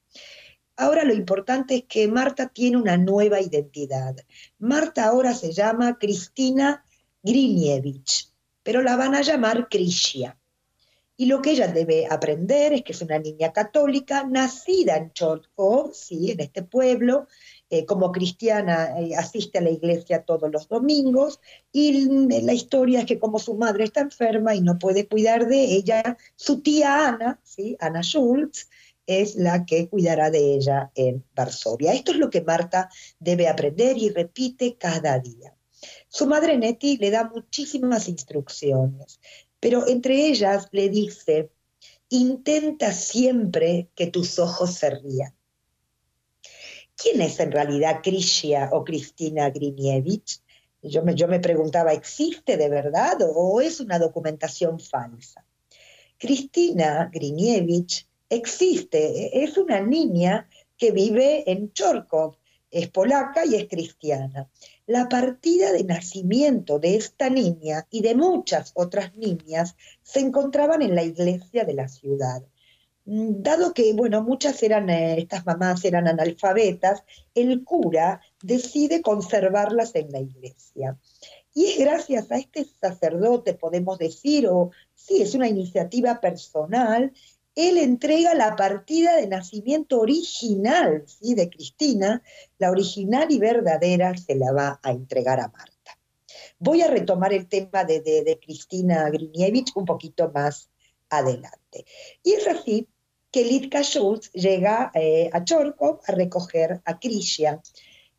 Ahora 0.75 1.03
lo 1.03 1.13
importante 1.13 1.75
es 1.75 1.83
que 1.86 2.07
Marta 2.07 2.48
tiene 2.48 2.77
una 2.77 2.98
nueva 2.98 3.41
identidad. 3.41 4.15
Marta 4.59 5.05
ahora 5.05 5.33
se 5.33 5.51
llama 5.51 5.98
Cristina 5.98 6.86
Grinievich, 7.21 8.31
pero 8.63 8.81
la 8.81 8.95
van 8.95 9.15
a 9.15 9.21
llamar 9.21 9.67
Krishia. 9.67 10.38
Y 11.17 11.25
lo 11.25 11.41
que 11.41 11.51
ella 11.51 11.67
debe 11.67 12.07
aprender 12.09 12.71
es 12.71 12.83
que 12.83 12.93
es 12.93 13.01
una 13.01 13.19
niña 13.19 13.51
católica, 13.51 14.24
nacida 14.24 14.95
en 14.95 15.12
Chortkov, 15.12 15.93
sí, 15.93 16.31
en 16.31 16.39
este 16.39 16.63
pueblo, 16.63 17.27
eh, 17.69 17.85
como 17.85 18.11
cristiana 18.11 18.99
eh, 18.99 19.15
asiste 19.15 19.59
a 19.59 19.61
la 19.61 19.69
iglesia 19.69 20.23
todos 20.23 20.51
los 20.51 20.67
domingos 20.67 21.39
y 21.71 22.07
la 22.41 22.53
historia 22.53 22.99
es 22.99 23.05
que 23.05 23.19
como 23.19 23.38
su 23.38 23.55
madre 23.55 23.83
está 23.83 24.01
enferma 24.01 24.55
y 24.55 24.61
no 24.61 24.79
puede 24.79 25.07
cuidar 25.07 25.47
de 25.47 25.63
ella, 25.75 26.17
su 26.35 26.61
tía 26.61 27.07
Ana, 27.07 27.39
¿sí? 27.43 27.77
Ana 27.79 28.01
Schultz, 28.01 28.69
es 29.05 29.35
la 29.35 29.65
que 29.65 29.89
cuidará 29.89 30.29
de 30.29 30.53
ella 30.53 30.91
en 30.93 31.25
Varsovia. 31.35 31.93
Esto 31.93 32.11
es 32.11 32.17
lo 32.17 32.29
que 32.29 32.41
Marta 32.41 32.89
debe 33.19 33.47
aprender 33.47 33.97
y 33.97 34.09
repite 34.09 34.77
cada 34.77 35.17
día. 35.17 35.55
Su 36.07 36.27
madre 36.27 36.57
Neti 36.57 36.97
le 36.97 37.09
da 37.09 37.23
muchísimas 37.23 38.07
instrucciones, 38.07 39.19
pero 39.59 39.88
entre 39.88 40.27
ellas 40.27 40.67
le 40.71 40.89
dice, 40.89 41.51
intenta 42.09 42.93
siempre 42.93 43.89
que 43.95 44.07
tus 44.07 44.38
ojos 44.38 44.75
se 44.75 44.89
rían. 44.91 45.33
¿Quién 47.01 47.22
es 47.22 47.39
en 47.39 47.51
realidad 47.51 48.01
Krishia 48.03 48.70
o 48.74 48.84
Cristina 48.84 49.50
Grinievich? 49.50 50.41
Yo 50.82 51.03
me, 51.03 51.15
yo 51.15 51.27
me 51.27 51.39
preguntaba, 51.39 51.94
¿existe 51.94 52.58
de 52.58 52.70
verdad 52.70 53.18
o 53.22 53.62
es 53.62 53.79
una 53.79 53.98
documentación 54.00 54.79
falsa? 54.79 55.46
Cristina 56.18 57.10
Grinievich 57.12 58.08
existe, 58.29 59.44
es 59.44 59.58
una 59.58 59.79
niña 59.82 60.50
que 60.77 60.91
vive 60.91 61.50
en 61.50 61.72
Chorkov, 61.72 62.38
es 62.72 62.89
polaca 62.89 63.46
y 63.46 63.56
es 63.56 63.68
cristiana. 63.68 64.50
La 64.86 65.10
partida 65.10 65.72
de 65.72 65.84
nacimiento 65.84 66.79
de 66.79 66.96
esta 66.96 67.29
niña 67.29 67.88
y 67.89 68.01
de 68.01 68.15
muchas 68.15 68.72
otras 68.75 69.15
niñas 69.15 69.75
se 70.03 70.20
encontraban 70.20 70.82
en 70.82 70.96
la 70.96 71.03
iglesia 71.03 71.63
de 71.63 71.74
la 71.74 71.88
ciudad. 71.88 72.44
Mm, 73.11 73.41
dado 73.41 73.73
que, 73.73 73.91
bueno, 73.93 74.21
muchas 74.21 74.61
eran, 74.61 74.87
eh, 74.91 75.19
estas 75.19 75.43
mamás 75.43 75.83
eran 75.83 76.07
analfabetas, 76.07 77.03
el 77.33 77.63
cura 77.63 78.21
decide 78.43 79.01
conservarlas 79.01 79.95
en 79.95 80.11
la 80.11 80.19
iglesia. 80.19 80.95
Y 81.51 81.65
es 81.65 81.79
gracias 81.79 82.31
a 82.31 82.37
este 82.37 82.67
sacerdote, 82.79 83.55
podemos 83.55 83.97
decir, 83.97 84.47
o 84.47 84.69
sí, 84.93 85.23
es 85.23 85.33
una 85.33 85.47
iniciativa 85.47 86.21
personal, 86.21 87.11
él 87.55 87.79
entrega 87.79 88.35
la 88.35 88.55
partida 88.55 89.15
de 89.15 89.25
nacimiento 89.25 90.01
original 90.01 91.03
¿sí? 91.07 91.33
de 91.33 91.49
Cristina, 91.49 92.21
la 92.59 92.69
original 92.69 93.31
y 93.31 93.39
verdadera 93.39 94.15
se 94.17 94.35
la 94.35 94.51
va 94.51 94.79
a 94.83 94.91
entregar 94.91 95.39
a 95.39 95.47
Marta. 95.47 95.97
Voy 96.59 96.83
a 96.83 96.87
retomar 96.87 97.33
el 97.33 97.47
tema 97.47 97.85
de, 97.85 98.01
de 98.01 98.39
Cristina 98.39 99.09
Grinievich 99.09 99.71
un 99.73 99.85
poquito 99.85 100.31
más 100.31 100.69
adelante. 101.09 101.85
Y 102.21 102.33
es 102.33 102.47
así 102.47 102.87
que 103.31 103.43
Litka 103.43 103.81
Schultz 103.81 104.31
llega 104.31 104.91
eh, 104.93 105.29
a 105.31 105.43
Chorkov 105.43 106.00
a 106.07 106.12
recoger 106.12 106.81
a 106.83 107.00
Krishia. 107.00 107.62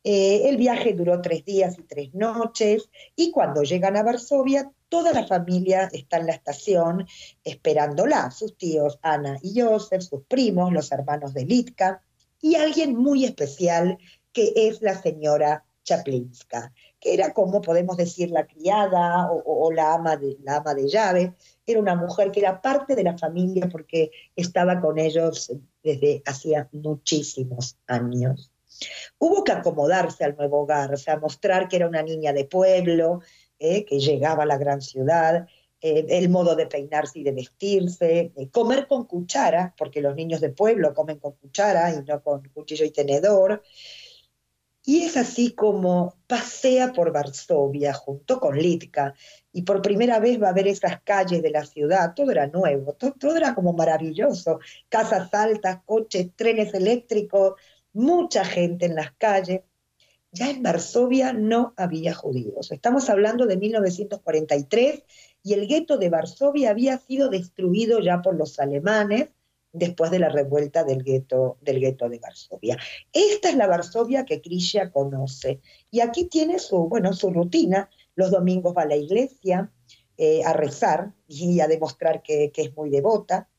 Eh, 0.03 0.49
el 0.49 0.57
viaje 0.57 0.93
duró 0.93 1.21
tres 1.21 1.45
días 1.45 1.77
y 1.77 1.83
tres 1.83 2.13
noches 2.13 2.89
y 3.15 3.31
cuando 3.31 3.61
llegan 3.63 3.97
a 3.97 4.03
Varsovia, 4.03 4.71
toda 4.89 5.13
la 5.13 5.27
familia 5.27 5.89
está 5.91 6.17
en 6.17 6.27
la 6.27 6.33
estación 6.33 7.07
esperándola, 7.43 8.31
sus 8.31 8.57
tíos 8.57 8.99
Ana 9.01 9.37
y 9.41 9.59
Joseph, 9.59 10.01
sus 10.01 10.23
primos, 10.23 10.73
los 10.73 10.91
hermanos 10.91 11.33
de 11.33 11.45
Litka 11.45 12.01
y 12.41 12.55
alguien 12.55 12.95
muy 12.95 13.25
especial 13.25 13.97
que 14.33 14.53
es 14.55 14.81
la 14.81 14.99
señora 14.99 15.65
Chaplinska, 15.83 16.73
que 17.01 17.15
era 17.15 17.33
como 17.33 17.61
podemos 17.61 17.97
decir 17.97 18.29
la 18.29 18.45
criada 18.45 19.27
o, 19.31 19.71
la, 19.73 19.95
ama 19.95 20.15
de, 20.15 20.37
la 20.43 20.57
ama 20.57 20.75
de 20.75 20.87
llave, 20.87 21.33
era 21.65 21.79
una 21.79 21.95
mujer 21.95 22.31
que 22.31 22.41
era 22.41 22.61
parte 22.61 22.95
de 22.95 23.03
la 23.03 23.17
familia 23.17 23.67
porque 23.69 24.11
estaba 24.35 24.79
con 24.79 24.99
ellos 24.99 25.51
desde 25.83 26.21
hacía 26.25 26.69
muchísimos 26.71 27.77
años. 27.87 28.51
Hubo 29.17 29.43
que 29.43 29.51
acomodarse 29.51 30.23
al 30.23 30.37
nuevo 30.37 30.61
hogar, 30.61 30.93
o 30.93 30.97
sea, 30.97 31.17
mostrar 31.17 31.67
que 31.67 31.77
era 31.77 31.87
una 31.87 32.03
niña 32.03 32.33
de 32.33 32.45
pueblo, 32.45 33.21
eh, 33.57 33.83
que 33.83 33.99
llegaba 33.99 34.43
a 34.43 34.47
la 34.47 34.57
gran 34.57 34.81
ciudad, 34.81 35.47
eh, 35.81 36.05
el 36.07 36.29
modo 36.29 36.55
de 36.55 36.67
peinarse 36.67 37.19
y 37.19 37.23
de 37.23 37.31
vestirse, 37.31 38.31
comer 38.51 38.85
con 38.87 39.05
cuchara, 39.05 39.73
porque 39.75 40.01
los 40.01 40.15
niños 40.15 40.39
de 40.39 40.49
pueblo 40.49 40.93
comen 40.93 41.17
con 41.17 41.33
cuchara 41.33 41.91
y 41.91 42.03
no 42.03 42.21
con 42.21 42.47
cuchillo 42.53 42.85
y 42.85 42.91
tenedor, 42.91 43.63
y 44.83 45.03
es 45.03 45.15
así 45.15 45.51
como 45.53 46.17
pasea 46.27 46.91
por 46.91 47.11
Varsovia 47.11 47.93
junto 47.93 48.39
con 48.39 48.57
Litka 48.57 49.13
y 49.53 49.61
por 49.61 49.81
primera 49.81 50.19
vez 50.19 50.41
va 50.41 50.49
a 50.49 50.53
ver 50.53 50.67
esas 50.67 51.01
calles 51.01 51.41
de 51.43 51.51
la 51.51 51.65
ciudad, 51.65 52.13
todo 52.15 52.31
era 52.31 52.47
nuevo, 52.47 52.93
todo, 52.93 53.35
era 53.35 53.53
como 53.53 53.73
maravilloso, 53.73 54.59
casas 54.89 55.33
altas, 55.33 55.81
coches, 55.85 56.29
trenes 56.35 56.73
eléctricos, 56.73 57.53
mucha 57.93 58.43
gente 58.43 58.85
en 58.85 58.95
las 58.95 59.11
calles. 59.13 59.61
Ya 60.33 60.49
en 60.49 60.63
Varsovia 60.63 61.33
no 61.33 61.73
había 61.75 62.13
judíos. 62.13 62.71
Estamos 62.71 63.09
hablando 63.09 63.45
de 63.45 63.57
1943 63.57 65.03
y 65.43 65.53
el 65.53 65.67
gueto 65.67 65.97
de 65.97 66.09
Varsovia 66.09 66.69
había 66.69 66.97
sido 66.97 67.29
destruido 67.29 67.99
ya 67.99 68.21
por 68.21 68.35
los 68.35 68.57
alemanes 68.57 69.29
después 69.73 70.11
de 70.11 70.19
la 70.19 70.29
revuelta 70.29 70.83
del 70.83 71.03
gueto, 71.03 71.57
del 71.61 71.79
de 71.79 72.19
Varsovia. 72.19 72.77
Esta 73.13 73.49
es 73.49 73.55
la 73.55 73.67
Varsovia 73.67 74.25
que 74.25 74.41
Krishna 74.41 74.91
conoce. 74.91 75.61
Y 75.89 76.01
aquí 76.01 76.25
tiene 76.25 76.59
su, 76.59 76.87
bueno, 76.87 77.13
su 77.13 77.31
rutina. 77.31 77.89
Los 78.15 78.31
domingos 78.31 78.75
va 78.75 78.83
a 78.83 78.87
la 78.87 78.95
iglesia 78.95 79.71
eh, 80.17 80.43
a 80.43 80.53
rezar 80.53 81.13
y 81.27 81.61
a 81.61 81.67
demostrar 81.67 82.21
que, 82.21 82.51
es 82.53 82.75
muy 82.75 82.89
devota. 82.89 83.49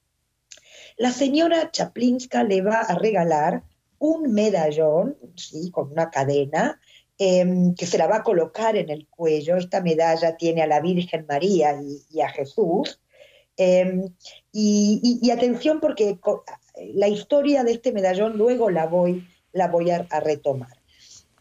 La 0.97 1.11
señora 1.11 1.71
Chaplinska 1.71 2.45
le 2.45 2.63
va 2.63 2.83
a 2.83 2.95
regalar 2.95 3.65
un 3.99 4.33
medallón, 4.33 5.17
¿sí? 5.37 5.71
con 5.71 5.91
una 5.91 6.11
cadena, 6.11 6.79
em, 7.19 7.75
que 7.75 7.87
se 7.87 7.99
la 7.99 8.07
va 8.07 8.17
a 8.17 8.23
colocar 8.23 8.77
en 8.77 8.91
el 8.91 9.09
cuello. 9.09 9.57
Esta 9.57 9.81
medalla 9.81 10.37
tiene 10.37 10.63
a 10.63 10.67
la 10.67 10.81
Virgen 10.81 11.25
María 11.29 11.81
y, 12.11 12.21
a 12.21 12.29
Jesús. 12.29 13.01
Em, 13.57 14.09
y, 14.51 15.31
atención 15.31 15.81
porque 15.81 16.19
la 16.95 17.09
historia 17.09 17.65
de 17.65 17.73
este 17.73 17.93
medallón 17.93 18.39
luego 18.39 18.71
la 18.71 18.87
voy, 18.87 19.27
la 19.53 19.69
voy 19.69 19.91
a, 19.91 20.07
retomar. 20.21 20.81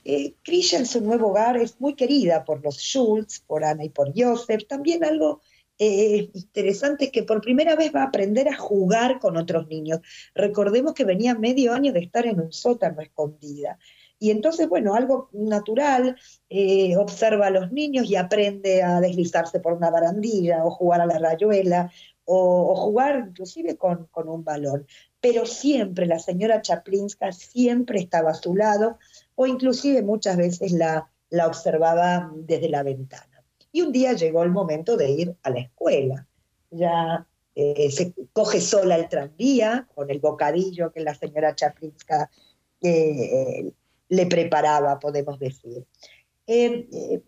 Eh, 0.04 0.36
en 0.46 0.86
su 0.86 1.02
nuevo 1.02 1.30
hogar 1.30 1.58
es 1.58 1.80
muy 1.80 1.96
querida 1.96 2.44
por 2.44 2.64
los 2.64 2.78
Schultz, 2.78 3.40
por 3.40 3.64
Ana 3.64 3.86
y 3.86 3.90
por 3.90 4.12
Joseph. 4.16 4.66
También 4.68 5.04
algo 5.04 5.42
eh, 5.78 6.30
interesante 6.34 7.06
es 7.06 7.12
que 7.12 7.24
por 7.24 7.42
primera 7.42 7.76
vez 7.76 7.94
va 7.96 8.02
a 8.02 8.08
aprender 8.08 8.48
a 8.50 8.58
jugar 8.58 9.20
con 9.20 9.38
otros 9.38 9.68
niños. 9.68 10.00
Recordemos 10.36 10.94
que 10.94 11.06
venía 11.06 11.36
medio 11.36 11.74
año 11.74 11.94
de 11.94 12.02
estar 12.02 12.26
en 12.26 12.40
un 12.40 12.52
sótano 12.52 13.02
escondida. 13.02 13.80
Y 14.22 14.30
entonces, 14.30 14.70
bueno, 14.70 14.94
algo 14.94 15.30
natural, 15.34 16.16
eh, 16.48 16.96
observa 16.96 17.48
a 17.48 17.50
los 17.50 17.72
niños 17.72 18.06
y 18.08 18.16
aprende 18.16 18.84
a 18.84 19.02
deslizarse 19.02 19.60
por 19.60 19.74
una 19.74 19.90
barandilla 19.90 20.64
o 20.64 20.70
jugar 20.70 21.02
a 21.02 21.08
la 21.08 21.18
rayuela 21.18 21.92
o, 22.24 22.76
jugar 22.76 23.30
inclusive 23.30 23.78
con, 23.78 24.08
un 24.14 24.44
balón. 24.44 24.86
Pero 25.20 25.48
siempre 25.48 26.06
la 26.06 26.20
señora 26.20 26.62
Chaplinska 26.62 27.32
siempre 27.32 28.00
estaba 28.00 28.30
a 28.30 28.36
su 28.36 28.56
lado 28.56 29.00
o 29.34 29.48
inclusive 29.48 30.04
muchas 30.04 30.38
veces 30.38 30.72
la, 30.72 31.10
la 31.32 31.48
observaba 31.48 32.32
desde 32.36 32.70
la 32.70 32.84
ventana. 32.84 33.44
Y 33.72 33.82
un 33.82 33.92
día 33.92 34.14
llegó 34.14 34.44
el 34.44 34.52
momento 34.52 34.98
de 34.98 35.10
ir 35.10 35.36
a 35.42 35.50
la 35.50 35.62
escuela. 35.62 36.28
Ya 36.70 37.26
eh, 37.56 37.90
se 37.90 38.14
coge 38.34 38.62
sola 38.62 38.98
el 38.98 39.10
tranvía 39.10 39.88
con 39.96 40.12
el 40.12 40.20
bocadillo 40.20 40.92
que 40.92 41.00
la 41.00 41.16
señora 41.16 41.56
Chaplinska 41.56 42.30
eh, 42.84 43.74
le 44.12 44.26
preparaba, 44.28 45.00
podemos 45.00 45.40
decir. 45.40 45.86
Eh, 46.46 46.88
eh 46.92 47.22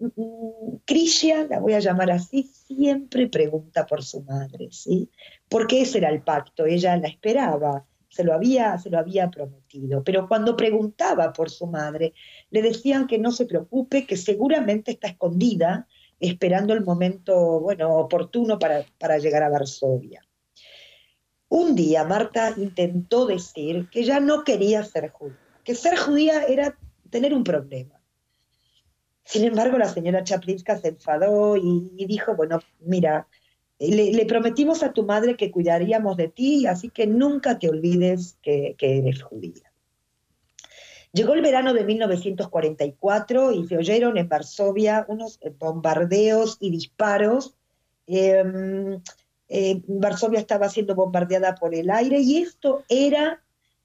la 1.50 1.60
voy 1.60 1.74
a 1.74 1.80
llamar 1.80 2.12
así, 2.12 2.44
siempre 2.44 3.28
pregunta 3.28 3.86
por 3.86 4.04
su 4.04 4.22
madre, 4.24 4.68
¿sí? 4.72 5.10
Porque 5.50 5.82
ese 5.82 6.00
era 6.00 6.10
el 6.10 6.22
pacto, 6.22 6.66
ella 6.66 6.98
la 6.98 7.08
esperaba, 7.08 7.86
se 8.10 8.24
lo 8.24 8.34
había, 8.34 8.78
se 8.78 8.90
lo 8.90 9.00
había 9.00 9.32
prometido. 9.32 10.04
Pero 10.04 10.28
cuando 10.28 10.56
preguntaba 10.56 11.34
por 11.34 11.50
su 11.50 11.66
madre, 11.68 12.14
le 12.52 12.62
decían 12.62 13.08
que 13.08 13.18
no 13.18 13.32
se 13.32 13.46
preocupe, 13.46 14.06
que 14.06 14.18
seguramente 14.18 14.92
está 14.92 15.08
escondida 15.08 15.88
esperando 16.20 16.74
el 16.74 16.84
momento 16.84 17.60
bueno, 17.60 17.96
oportuno 17.96 18.60
para, 18.60 19.18
llegar 19.18 19.44
a 19.44 19.50
Varsovia. 19.50 20.22
Un 21.50 21.76
día 21.76 22.04
Marta 22.04 22.54
intentó 22.58 23.26
decir 23.26 23.90
que 23.90 24.04
ya 24.04 24.20
no 24.20 24.44
quería 24.44 24.84
ser 24.84 25.10
judía, 25.12 25.38
que 25.64 25.76
ser 25.76 25.98
judía 25.98 26.44
era 26.44 26.78
tener 27.10 27.34
un 27.34 27.44
problema. 27.44 28.00
Sin 29.24 29.46
embargo, 29.46 29.78
la 29.78 29.88
señora 29.88 30.24
Chaplinska 30.24 30.78
se 30.78 30.90
enfadó 30.90 31.56
y, 31.56 32.06
dijo, 32.06 32.36
bueno, 32.36 32.60
mira, 32.82 33.28
le, 33.80 34.26
prometimos 34.26 34.84
a 34.84 34.92
tu 34.92 35.04
madre 35.04 35.38
que 35.38 35.52
cuidaríamos 35.52 36.18
de 36.18 36.28
ti, 36.28 36.68
así 36.68 36.90
que 36.90 37.08
nunca 37.08 37.58
te 37.58 37.70
olvides 37.70 38.38
que 38.42 38.76
eres 38.80 39.24
judía. 39.24 39.74
Llegó 41.14 41.36
el 41.36 41.44
verano 41.44 41.76
de 41.76 41.84
1944 41.84 43.52
y 43.52 43.68
se 43.68 43.78
oyeron 43.78 44.18
en 44.18 44.28
Varsovia 44.28 45.06
unos 45.08 45.38
eh, 45.42 45.52
bombardeos 45.52 46.58
y 46.60 46.72
disparos. 46.72 47.56
Em, 48.08 49.00
eh, 49.48 49.82
Varsovia 49.86 50.40
estaba 50.40 50.70
siendo 50.70 50.96
bombardeada 50.96 51.54
por 51.54 51.76
el 51.76 51.92
aire 51.92 52.20
y 52.20 52.38
esto 52.38 52.84
era 52.90 53.43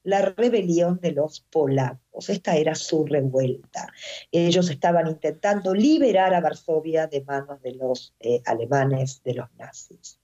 la 0.08 0.22
rebelión 0.22 0.98
de 1.02 1.12
los 1.12 1.40
polacos. 1.40 2.30
Esta 2.30 2.56
era 2.56 2.74
su 2.74 3.04
revuelta. 3.04 3.92
Ellos 4.32 4.70
estaban 4.70 5.06
intentando 5.06 5.74
liberar 5.74 6.32
a 6.32 6.40
Varsovia 6.40 7.06
de 7.06 7.22
manos 7.24 7.60
de 7.60 7.74
los 7.74 8.14
eh, 8.20 8.40
alemanes, 8.46 9.22
de 9.22 9.34
los 9.34 9.48
nazis. 9.58 10.18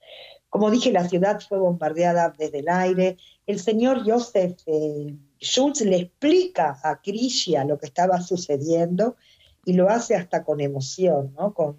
Como 0.48 0.70
dije, 0.70 0.90
la 0.90 1.06
ciudad 1.06 1.38
fue 1.46 1.58
bombardeada 1.58 2.32
desde 2.38 2.60
el 2.60 2.68
aire. 2.70 3.18
El 3.46 3.60
señor 3.60 4.08
Joseph 4.08 4.56
Schultz 5.38 5.82
le 5.82 5.96
explica 5.96 6.80
a 6.82 7.02
Krishia 7.02 7.64
lo 7.64 7.76
que 7.76 7.86
estaba 7.86 8.22
sucediendo 8.22 9.16
y 9.66 9.74
lo 9.74 9.90
hace 9.90 10.14
hasta 10.14 10.44
con 10.44 10.62
emoción, 10.62 11.34
¿no? 11.36 11.52
con, 11.52 11.76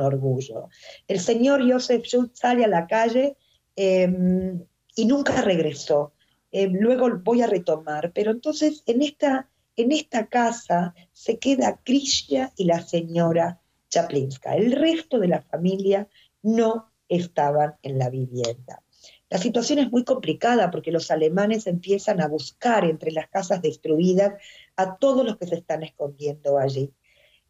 orgullo. 0.00 0.70
El 1.06 1.20
señor 1.20 1.70
Joseph 1.70 2.02
Schultz 2.04 2.40
sale 2.40 2.64
a 2.64 2.68
la 2.68 2.88
calle 2.88 3.36
em, 3.76 4.64
y 4.96 5.06
nunca 5.06 5.40
regresó. 5.40 6.14
Em, 6.50 6.72
luego 6.74 7.10
voy 7.22 7.42
a 7.42 7.46
retomar, 7.46 8.12
pero 8.12 8.30
entonces 8.30 8.82
en 8.86 9.02
esta, 9.02 9.50
en 9.76 9.92
esta 9.92 10.26
casa 10.26 10.94
se 11.12 11.38
queda 11.38 11.80
Krishia 11.84 12.52
y 12.56 12.64
la 12.64 12.80
señora 12.80 13.60
Chaplinska. 13.90 14.54
El 14.56 14.72
resto 14.72 15.18
de 15.18 15.28
la 15.28 15.42
familia 15.42 16.08
no 16.42 16.90
estaban 17.08 17.76
en 17.82 17.98
la 17.98 18.10
vivienda. 18.10 18.82
La 19.30 19.38
situación 19.38 19.78
es 19.78 19.90
muy 19.90 20.04
complicada 20.04 20.70
porque 20.70 20.90
los 20.90 21.10
alemanes 21.10 21.66
empiezan 21.66 22.20
a 22.20 22.28
buscar 22.28 22.84
entre 22.84 23.12
las 23.12 23.28
casas 23.28 23.60
destruidas 23.60 24.34
a 24.76 24.96
todos 24.96 25.24
los 25.24 25.36
que 25.36 25.46
se 25.46 25.56
están 25.56 25.82
escondiendo 25.82 26.58
allí. 26.58 26.92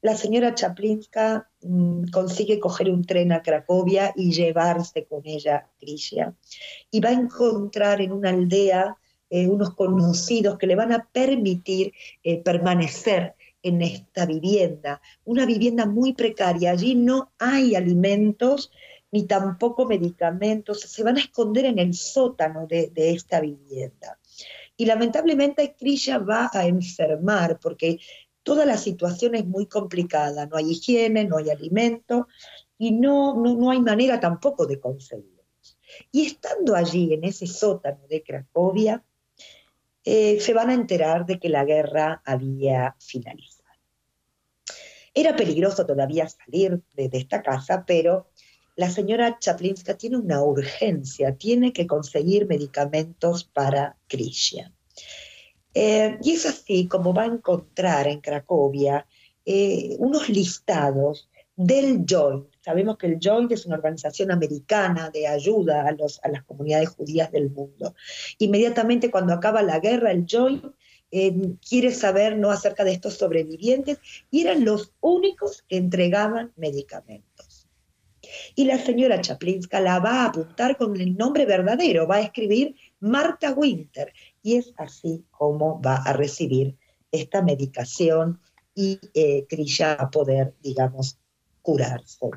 La 0.01 0.17
señora 0.17 0.55
Chaplinska 0.55 1.51
mm, 1.63 2.11
consigue 2.13 2.61
coger 2.61 2.91
un 2.91 3.05
tren 3.05 3.33
a 3.33 3.43
Cracovia 3.43 4.13
y 4.15 4.33
llevarse 4.33 5.07
con 5.07 5.23
ella 5.25 5.69
a. 5.79 6.35
Y 6.91 7.01
va 7.01 7.11
a 7.11 7.13
encontrar 7.13 8.01
en 8.01 8.13
una 8.13 8.31
aldea 8.31 8.97
eh, 9.31 9.47
unos 9.47 9.75
conocidos 9.75 10.57
que 10.57 10.67
le 10.67 10.77
van 10.77 10.93
a 10.93 11.07
permitir 11.13 11.93
eh, 12.23 12.43
permanecer 12.43 13.35
en 13.63 13.83
esta 13.83 14.25
vivienda, 14.25 15.03
una 15.25 15.45
vivienda 15.45 15.85
muy 15.85 16.15
precaria. 16.15 16.71
Allí 16.71 16.95
no 16.95 17.33
hay 17.39 17.75
alimentos 17.75 18.71
ni 19.11 19.25
tampoco 19.27 19.87
medicamentos, 19.87 20.81
se 20.81 21.03
van 21.03 21.17
a 21.17 21.21
esconder 21.21 21.65
en 21.65 21.79
el 21.79 21.95
sótano 21.95 22.67
de, 22.67 22.93
esta 22.95 23.41
vivienda. 23.41 24.19
Y 24.77 24.85
lamentablemente 24.87 25.75
Krisha 25.79 26.19
va 26.19 26.51
a 26.53 26.67
enfermar 26.67 27.59
porque 27.59 27.99
toda 28.49 28.65
la 28.65 28.79
situación 28.79 29.35
es 29.35 29.45
muy 29.45 29.67
complicada, 29.67 30.47
no 30.47 30.57
hay 30.57 30.71
higiene, 30.71 31.27
no 31.27 31.37
hay 31.37 31.51
alimento 31.51 32.29
y 32.79 32.93
no, 32.93 33.35
no, 33.35 33.71
hay 33.71 33.79
manera 33.79 34.21
tampoco 34.21 34.65
de 34.65 34.81
conseguirlos. 34.81 35.77
Y 36.11 36.25
estando 36.25 36.75
allí 36.75 37.13
en 37.13 37.25
ese 37.25 37.47
sótano 37.47 38.01
de 38.09 38.23
Cracovia, 38.23 39.05
eh, 40.03 40.41
se 40.41 40.55
van 40.55 40.71
a 40.71 40.73
enterar 40.73 41.27
de 41.27 41.39
que 41.39 41.51
la 41.51 41.67
guerra 41.67 42.23
había 42.25 42.97
finalizado. 42.99 43.69
Era 45.13 45.37
peligroso 45.37 45.85
todavía 45.85 46.27
salir 46.27 46.81
de 46.95 47.11
esta 47.13 47.43
casa, 47.43 47.85
pero 47.87 48.31
la 48.77 48.89
señora 48.89 49.39
Chaplinska 49.39 49.99
tiene 49.99 50.17
una 50.17 50.43
urgencia, 50.43 51.37
tiene 51.37 51.75
que 51.75 51.87
conseguir 51.87 52.47
medicamentos 52.47 53.45
para 53.45 53.99
Krishna. 54.07 54.73
Eh, 55.81 56.19
y 56.25 56.33
es 56.33 56.45
así 56.45 56.89
como 56.89 57.15
va 57.15 57.23
a 57.23 57.27
encontrar 57.27 58.09
en 58.09 58.21
Cracovia 58.21 59.07
eh, 59.45 59.95
unos 60.01 60.29
listados 60.29 61.31
del 61.55 62.05
Joint. 62.05 62.49
Sabemos 62.61 62.99
que 62.99 63.07
el 63.07 63.21
Joint 63.23 63.53
es 63.53 63.65
una 63.65 63.77
organización 63.77 64.33
americana 64.33 65.09
de 65.11 65.29
ayuda 65.29 65.87
a, 65.87 66.29
las 66.29 66.43
comunidades 66.43 66.89
judías 66.89 67.31
del 67.31 67.51
mundo. 67.51 67.95
Inmediatamente 68.39 69.13
cuando 69.13 69.33
acaba 69.33 69.63
la 69.63 69.79
guerra, 69.79 70.11
el 70.11 70.27
Joint 70.29 70.65
eh, 71.13 71.55
quiere 71.65 71.93
saber 71.93 72.37
no 72.37 72.51
acerca 72.51 72.83
de 72.83 72.91
estos 72.91 73.15
sobrevivientes 73.15 73.99
y 74.33 74.41
eran 74.41 74.65
los 74.65 74.93
únicos 75.01 75.65
que 75.69 75.77
entregaban 75.77 76.53
medicamentos. 76.57 77.69
Y 78.55 78.65
la 78.65 78.79
señora 78.79 79.21
Chaplinska 79.21 79.81
la 79.81 80.01
va 80.01 80.23
a 80.23 80.27
apuntar 80.27 80.77
con 80.77 81.01
el 81.01 81.17
nombre 81.17 81.47
verdadero, 81.47 82.07
va 82.07 82.17
a 82.17 82.23
escribir 82.23 82.75
Marta 83.01 83.53
Winter. 83.53 84.13
Y 84.49 84.57
es 84.57 84.73
así 84.79 85.27
como 85.31 85.79
va 85.83 85.97
a 85.97 86.15
recibir 86.15 86.75
esta 87.13 87.43
medicación 87.43 88.41
y 88.75 88.99
eh, 89.13 89.45
Krisha 89.47 89.93
a 89.93 90.11
poder, 90.11 90.55
digamos, 90.63 91.19
curarse. 91.61 92.31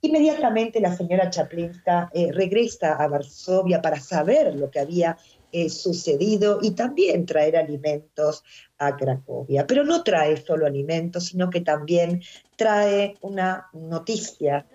Inmediatamente 0.00 0.78
la 0.78 0.96
señora 0.96 1.28
Chaplinska 1.28 2.08
eh, 2.14 2.30
regresa 2.30 2.92
a 2.92 3.08
Varsovia 3.08 3.82
para 3.82 3.98
saber 3.98 4.54
lo 4.54 4.70
que 4.70 4.78
había 4.78 5.18
eh, 5.50 5.68
sucedido 5.70 6.60
y 6.62 6.70
también 6.70 7.26
traer 7.26 7.56
alimentos 7.56 8.44
a 8.78 8.96
Cracovia. 8.96 9.66
Pero 9.66 9.82
no 9.82 10.04
trae 10.04 10.36
solo 10.36 10.66
alimentos, 10.66 11.24
sino 11.24 11.50
que 11.50 11.62
también 11.62 12.22
trae 12.54 13.16
una 13.22 13.66
noticia 13.72 14.68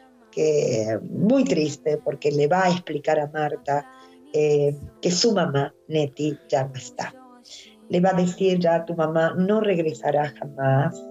muy 1.10 1.46
triste 1.46 1.96
porque 2.04 2.30
le 2.30 2.48
va 2.48 2.66
a 2.66 2.70
explicar 2.70 3.18
a 3.22 3.28
Marta 3.28 3.90
eh, 4.38 4.76
que 5.02 5.12
su 5.12 5.32
mamá, 5.32 5.74
Neti, 5.88 6.38
ya 6.50 6.65
no 6.65 6.76
está. 6.76 7.13
Le 7.88 8.02
va 8.02 8.10
a 8.10 8.13
decir 8.13 8.60
ya 8.60 8.76
a 8.76 8.86
tu 8.86 8.93
mamá, 8.93 9.34
no 9.38 9.62
regresará 9.62 10.34
jamás. 10.38 11.02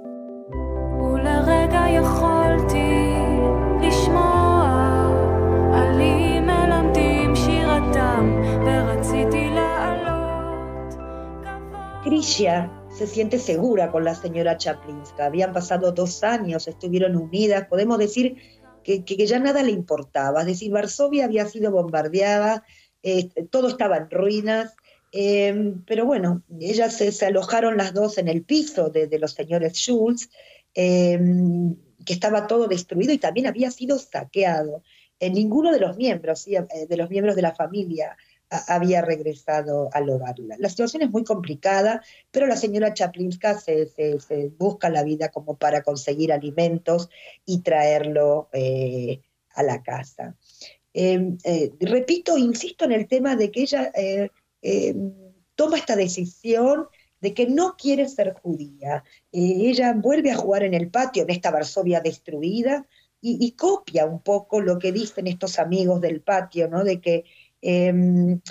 Grisha 12.04 12.70
se 12.90 13.06
siente 13.06 13.38
segura 13.38 13.90
con 13.90 14.04
la 14.04 14.14
señora 14.14 14.58
Chaplinska. 14.58 15.24
Habían 15.24 15.54
pasado 15.54 15.92
dos 15.92 16.22
años, 16.22 16.68
estuvieron 16.68 17.16
unidas. 17.16 17.68
Podemos 17.68 17.96
decir 17.96 18.36
que, 18.82 19.26
ya 19.26 19.38
nada 19.38 19.62
le 19.62 19.72
importaba. 19.72 20.42
Es 20.42 20.46
decir, 20.46 20.70
Varsovia 20.70 21.24
había 21.24 21.46
sido 21.46 21.72
bombardeada, 21.72 22.64
eh, 23.04 23.28
todo 23.50 23.68
estaba 23.68 23.98
en 23.98 24.10
ruinas. 24.10 24.74
Em, 25.12 25.84
pero 25.84 26.06
bueno, 26.06 26.42
ellas 26.58 26.96
se, 26.96 27.24
alojaron 27.24 27.76
las 27.76 27.94
dos 27.94 28.18
en 28.18 28.26
el 28.26 28.42
piso 28.42 28.88
de, 28.88 29.18
los 29.18 29.32
señores 29.32 29.74
Schulz, 29.74 30.30
em, 30.74 31.76
que 32.04 32.14
estaba 32.14 32.48
todo 32.48 32.66
destruido 32.66 33.12
y 33.12 33.18
también 33.18 33.46
había 33.46 33.70
sido 33.70 33.98
saqueado. 33.98 34.82
En 35.20 35.34
ninguno 35.34 35.70
de 35.70 35.80
los 35.80 35.96
miembros, 35.96 36.46
eh, 36.48 36.66
de 36.88 36.96
los 36.96 37.10
miembros 37.10 37.36
de 37.36 37.42
la 37.42 37.54
familia 37.54 38.16
había 38.68 39.02
regresado 39.02 39.88
al 39.92 40.08
hogar. 40.10 40.36
La, 40.38 40.68
situación 40.68 41.02
es 41.02 41.10
muy 41.10 41.24
complicada, 41.24 42.02
pero 42.30 42.46
la 42.46 42.56
señora 42.56 42.94
Chaplinska 42.94 43.58
se, 43.58 44.52
busca 44.58 44.88
la 44.88 45.02
vida 45.02 45.30
como 45.30 45.56
para 45.56 45.82
conseguir 45.82 46.32
alimentos 46.32 47.08
y 47.44 47.62
traerlo 47.62 48.48
eh, 48.52 49.20
a 49.54 49.62
la 49.62 49.82
casa. 49.82 50.36
Em, 50.94 51.36
eh, 51.44 51.72
repito, 51.80 52.38
insisto 52.38 52.84
en 52.86 52.92
el 52.92 53.06
tema 53.06 53.36
de 53.36 53.50
que 53.50 53.62
ella 53.62 53.90
eh, 53.94 54.30
em, 54.62 55.12
toma 55.54 55.76
esta 55.76 55.96
decisión 55.96 56.86
de 57.20 57.34
que 57.34 57.46
no 57.46 57.74
quiere 57.76 58.08
ser 58.08 58.34
judía. 58.42 59.04
ella 59.32 59.94
vuelve 59.94 60.30
a 60.30 60.36
jugar 60.36 60.62
en 60.62 60.74
el 60.74 60.90
patio, 60.90 61.22
en 61.24 61.30
esta 61.30 61.50
Varsovia 61.50 62.00
destruida, 62.00 62.86
y, 63.26 63.52
copia 63.52 64.04
un 64.04 64.20
poco 64.20 64.60
lo 64.60 64.78
que 64.78 64.92
dicen 64.92 65.26
estos 65.26 65.58
amigos 65.58 65.98
del 66.02 66.20
patio, 66.20 66.68
¿no? 66.68 66.84
De 66.84 67.00
que 67.00 67.24
Em, 67.64 68.42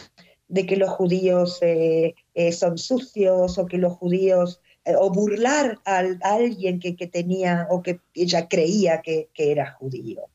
de 0.47 0.65
que 0.65 0.75
los 0.75 0.89
judíos 0.89 1.59
eh, 1.61 2.15
eh, 2.33 2.51
son 2.51 2.79
sucios 2.79 3.59
o 3.59 3.65
que 3.67 3.77
los 3.77 3.93
judíos, 3.93 4.59
eh, 4.85 4.95
o 4.97 5.11
burlar 5.11 5.79
a, 5.85 5.99
alguien 6.21 6.79
que, 6.79 6.93
tenía 7.07 7.67
o 7.69 7.83
que 7.83 7.99
ella 8.15 8.47
creía 8.47 9.01
que, 9.03 9.29
era 9.35 9.71
judío. 9.73 10.29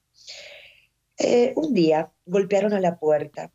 Un 1.57 1.74
día 1.74 2.11
golpearon 2.26 2.72
a 2.72 2.81
la 2.81 2.98
puerta 2.98 3.50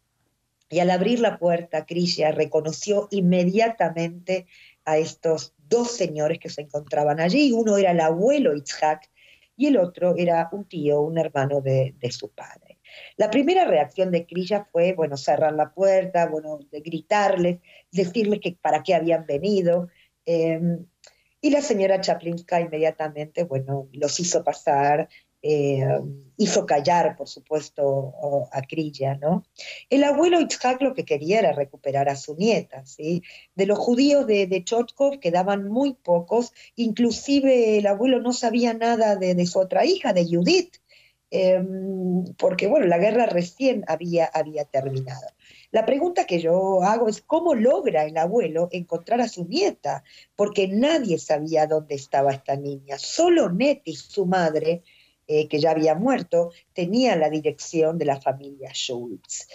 y 0.70 0.80
al 0.80 0.90
abrir 0.90 1.20
la 1.20 1.38
puerta, 1.38 1.86
Krishna 1.86 2.32
reconoció 2.32 3.08
inmediatamente 3.12 4.48
a 4.86 4.98
estos 4.98 5.54
dos 5.70 5.92
señores 5.92 6.40
que 6.40 6.50
se 6.50 6.62
encontraban 6.62 7.20
allí. 7.20 7.52
Uno 7.52 7.78
era 7.78 7.92
el 7.92 8.00
abuelo 8.00 8.56
Itzhak 8.56 9.10
y 9.56 9.68
el 9.68 9.78
otro 9.78 10.16
era 10.18 10.50
un 10.52 10.66
tío, 10.66 11.02
un 11.02 11.18
hermano 11.18 11.62
de 11.62 12.12
su 12.12 12.32
padre. 12.32 12.74
La 13.18 13.30
primera 13.30 13.66
reacción 13.66 14.12
de 14.12 14.26
Krilla 14.26 14.68
fue, 14.72 14.94
bueno, 14.94 15.18
cerrar 15.18 15.54
la 15.54 15.74
puerta, 15.74 16.28
bueno, 16.28 16.60
de 16.72 16.82
gritarles, 16.82 17.60
decirles 17.92 18.40
que 18.40 18.58
para 18.60 18.84
qué 18.84 18.96
habían 18.96 19.26
venido. 19.26 19.90
Em, 20.26 20.86
y 21.42 21.50
la 21.50 21.62
señora 21.62 22.02
Chaplinska 22.02 22.62
inmediatamente, 22.62 23.44
bueno, 23.44 23.90
los 23.92 24.20
hizo 24.20 24.44
pasar, 24.44 25.10
em, 25.44 26.32
hizo 26.38 26.66
callar, 26.66 27.16
por 27.16 27.28
supuesto, 27.28 28.48
a 28.52 28.62
Krilla, 28.64 29.16
¿no? 29.16 29.44
El 29.90 30.04
abuelo 30.04 30.42
Itzhak 30.42 30.82
lo 30.82 30.96
que 30.96 31.06
quería 31.06 31.40
era 31.40 31.52
recuperar 31.52 32.10
a 32.10 32.16
su 32.16 32.36
nieta, 32.36 32.86
¿sí? 32.86 33.22
De 33.54 33.68
los 33.68 33.78
judíos 33.78 34.26
de, 34.26 34.48
de 34.48 34.64
Chotkov 34.64 35.20
quedaban 35.20 35.68
muy 35.68 35.94
pocos, 35.94 36.54
inclusive 36.76 37.78
el 37.78 37.86
abuelo 37.86 38.20
no 38.20 38.34
sabía 38.34 38.74
nada 38.74 39.16
de, 39.16 39.46
su 39.46 39.60
otra 39.60 39.86
hija, 39.86 40.14
de 40.14 40.26
Judith, 40.26 40.78
Em, 41.36 42.26
porque 42.38 42.68
bueno, 42.68 42.86
la 42.86 43.00
guerra 43.00 43.26
recién 43.26 43.84
había, 43.88 44.30
terminado. 44.72 45.26
La 45.72 45.84
pregunta 45.84 46.28
que 46.28 46.40
yo 46.40 46.84
hago 46.84 47.10
es 47.10 47.24
cómo 47.24 47.56
logra 47.56 48.06
el 48.06 48.16
abuelo 48.18 48.70
encontrar 48.72 49.20
a 49.20 49.28
su 49.28 49.44
nieta, 49.46 50.04
porque 50.36 50.68
nadie 50.68 51.18
sabía 51.18 51.66
dónde 51.66 51.96
estaba 51.96 52.34
esta 52.34 52.56
niña. 52.56 53.00
Solo 53.00 53.50
Nettie, 53.50 53.96
su 53.96 54.28
madre, 54.28 54.84
eh, 55.34 55.48
que 55.48 55.60
ya 55.60 55.72
había 55.72 55.96
muerto, 55.96 56.52
tenía 56.74 57.16
la 57.16 57.30
dirección 57.30 57.98
de 57.98 58.06
la 58.06 58.22
familia 58.22 58.72
Schultz. 58.72 59.48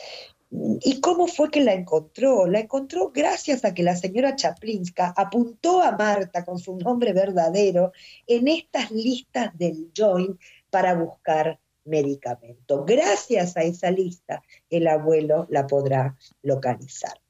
¿Y 0.50 1.00
cómo 1.00 1.28
fue 1.28 1.50
que 1.50 1.60
la 1.60 1.72
encontró? 1.74 2.46
La 2.46 2.58
encontró 2.58 3.12
gracias 3.12 3.64
a 3.64 3.74
que 3.74 3.84
la 3.84 3.94
señora 3.94 4.34
Chaplinska 4.34 5.14
apuntó 5.16 5.80
a 5.82 5.92
Marta 5.92 6.44
con 6.44 6.58
su 6.58 6.76
nombre 6.76 7.12
verdadero 7.12 7.92
en 8.26 8.48
estas 8.48 8.90
listas 8.90 9.56
del 9.56 9.92
joint 9.96 10.40
para 10.68 10.94
buscar 10.94 11.60
medicamento. 11.84 12.84
Gracias 12.84 13.56
a 13.56 13.62
esa 13.62 13.92
lista, 13.92 14.42
el 14.68 14.88
abuelo 14.88 15.46
la 15.50 15.66
podrá 15.66 16.16
localizar. 16.42 17.20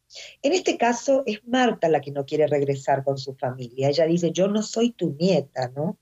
En 0.41 0.55
este 0.55 0.79
caso 0.79 1.23
es 1.27 1.47
Marta 1.47 1.89
la 1.91 2.01
que 2.01 2.13
no 2.13 2.25
quiere 2.25 2.47
regresar 2.47 3.05
con 3.05 3.19
su 3.19 3.35
familia. 3.35 3.89
Ella 3.89 4.07
dice, 4.07 4.31
yo 4.31 4.49
no 4.49 4.63
soy 4.63 4.93
tu 4.93 5.15
nieta, 5.19 5.71
¿no? 5.77 5.99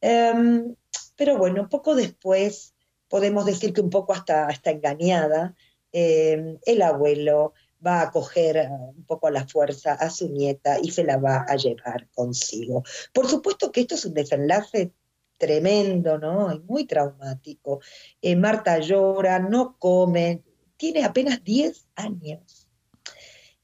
Em, 0.00 0.74
pero 1.18 1.36
bueno, 1.36 1.68
poco 1.68 1.96
después, 1.96 2.74
podemos 3.08 3.44
decir 3.44 3.72
que 3.72 3.80
un 3.80 3.90
poco 3.90 4.12
hasta, 4.12 4.48
engañada, 4.66 5.56
em, 5.90 6.58
el 6.64 6.80
abuelo 6.80 7.54
va 7.84 8.02
a 8.02 8.10
coger 8.12 8.56
eh, 8.56 8.68
un 8.70 9.04
poco 9.04 9.26
a 9.26 9.32
la 9.32 9.46
fuerza 9.46 9.94
a 9.94 10.10
su 10.10 10.28
nieta 10.28 10.78
y 10.80 10.92
se 10.92 11.02
la 11.02 11.16
va 11.16 11.44
a 11.48 11.56
llevar 11.56 12.08
consigo. 12.14 12.84
Por 13.12 13.26
supuesto 13.26 13.72
que 13.72 13.80
esto 13.80 13.96
es 13.96 14.04
un 14.04 14.14
desenlace 14.14 14.92
tremendo, 15.36 16.18
¿no? 16.18 16.52
Y 16.54 16.60
muy 16.60 16.86
traumático. 16.86 17.80
Eh, 18.22 18.36
Marta 18.36 18.78
llora, 18.78 19.40
no 19.40 19.76
come, 19.76 20.44
tiene 20.76 21.04
apenas 21.04 21.42
10 21.42 21.84
años. 21.96 22.68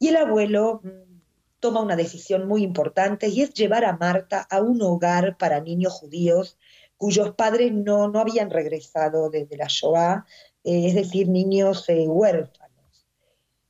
Y 0.01 0.09
el 0.09 0.17
abuelo 0.17 0.81
mm, 0.83 1.21
toma 1.61 1.83
una 1.83 1.95
decisión 1.95 2.49
muy 2.49 2.65
importante 2.65 3.29
y 3.29 3.43
es 3.43 3.55
llevar 3.55 3.85
a 3.85 3.97
Marta 3.97 4.45
a 4.51 4.61
un 4.61 4.83
hogar 4.83 5.37
para 5.39 5.61
niños 5.61 5.93
judíos 5.93 6.59
cuyos 6.97 7.35
padres 7.35 7.73
no, 7.73 8.09
no 8.09 8.21
habían 8.21 8.51
regresado 8.51 9.31
desde 9.31 9.57
la 9.57 9.67
Shoah, 9.69 10.25
eh, 10.63 10.87
es 10.89 10.95
decir, 10.95 11.29
niños 11.29 11.89
eh, 11.89 12.07
huérfanos. 12.09 13.07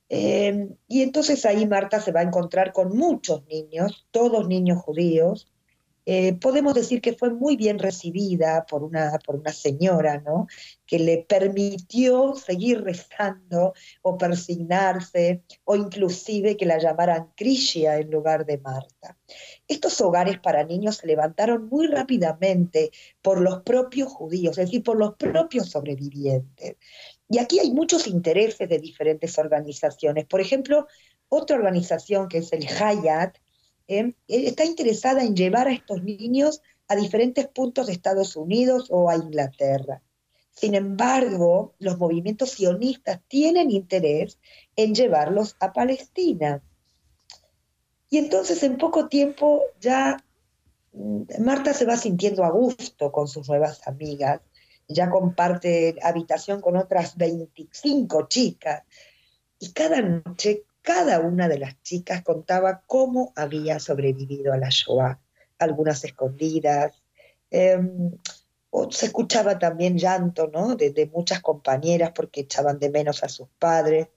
y 0.09 1.01
entonces 1.01 1.45
ahí 1.45 1.65
Marta 1.65 1.99
se 1.99 2.11
va 2.11 2.19
a 2.21 2.23
encontrar 2.23 2.71
con 2.71 2.95
muchos 2.95 3.45
niños, 3.47 4.07
todos 4.11 4.47
niños 4.47 4.81
judíos, 4.83 5.51
eh, 6.05 6.33
podemos 6.33 6.73
decir 6.75 7.01
que 7.01 7.13
fue 7.13 7.31
muy 7.31 7.55
bien 7.55 7.79
recibida 7.79 8.65
por 8.67 8.83
una, 8.83 9.17
por 9.25 9.35
una 9.37 9.51
señora, 9.51 10.21
¿no? 10.21 10.47
que 10.85 10.99
le 10.99 11.25
permitió 11.27 12.35
seguir 12.35 12.83
rezando 12.83 13.73
o 14.03 14.17
persignarse 14.17 15.41
o 15.63 15.75
inclusive 15.75 16.57
que 16.57 16.65
la 16.65 16.77
llamaran 16.77 17.31
Krishia 17.35 17.97
en 17.97 18.11
lugar 18.11 18.45
de 18.45 18.59
Marta. 18.59 19.17
Estos 19.67 19.99
hogares 20.01 20.39
para 20.39 20.63
niños 20.63 20.97
se 20.97 21.07
levantaron 21.07 21.67
muy 21.67 21.87
rápidamente 21.87 22.91
por 23.21 23.41
los 23.41 23.63
propios 23.63 24.11
judíos, 24.11 24.57
es 24.57 24.65
decir, 24.65 24.83
por 24.83 24.97
los 24.97 25.15
propios 25.15 25.69
sobrevivientes. 25.69 26.75
Y 27.27 27.39
aquí 27.39 27.59
hay 27.59 27.71
muchos 27.71 28.05
intereses 28.05 28.69
de 28.69 28.77
diferentes 28.77 29.37
organizaciones. 29.39 30.25
Por 30.25 30.41
ejemplo, 30.41 30.87
otra 31.29 31.55
organización 31.55 32.27
que 32.27 32.37
es 32.39 32.53
el 32.53 32.67
Hayat, 32.67 33.37
¿eh? 33.87 34.13
está 34.27 34.65
interesada 34.65 35.23
en 35.23 35.35
llevar 35.35 35.67
a 35.67 35.73
estos 35.73 36.03
niños 36.03 36.61
a 36.87 36.95
diferentes 36.95 37.47
puntos 37.47 37.87
de 37.87 37.93
Estados 37.93 38.35
Unidos 38.35 38.87
o 38.89 39.09
a 39.09 39.15
Inglaterra. 39.15 40.01
Sin 40.51 40.73
embargo, 40.73 41.73
los 41.79 41.97
movimientos 41.97 42.51
sionistas 42.51 43.19
tienen 43.27 43.71
interés 43.71 44.39
en 44.75 44.95
llevarlos 44.95 45.57
a 45.59 45.73
Palestina. 45.73 46.63
Y 48.09 48.17
entonces 48.19 48.63
en 48.63 48.77
poco 48.77 49.09
tiempo 49.09 49.63
ya 49.81 50.23
mm, 50.93 51.43
Marta 51.43 51.73
se 51.73 51.85
va 51.85 51.97
sintiendo 51.97 52.45
a 52.45 52.51
gusto 52.51 53.11
con 53.11 53.27
sus 53.27 53.49
nuevas 53.49 53.85
amigas, 53.85 54.41
ya 54.87 55.09
comparte 55.09 55.95
habitación 56.01 56.61
con 56.61 56.77
otras 56.77 57.17
25 57.17 58.27
chicas. 58.27 58.83
Y 59.59 59.71
cada 59.71 60.01
noche 60.01 60.63
cada 60.85 61.19
una 61.19 61.49
de 61.49 61.57
las 61.57 61.81
chicas 61.81 62.21
contaba 62.21 62.83
cómo 62.85 63.33
había 63.35 63.79
sobrevivido 63.79 64.53
a 64.53 64.57
la 64.57 64.69
Shoah, 64.69 65.19
algunas 65.57 66.03
escondidas. 66.03 67.01
Em, 67.49 68.11
se 68.91 69.07
escuchaba 69.07 69.57
también 69.57 69.97
llanto 69.97 70.47
¿no? 70.47 70.75
de, 70.75 71.09
muchas 71.11 71.41
compañeras 71.41 72.11
porque 72.13 72.41
echaban 72.41 72.77
de 72.77 72.91
menos 72.91 73.23
a 73.23 73.29
sus 73.29 73.47
padres. 73.57 74.09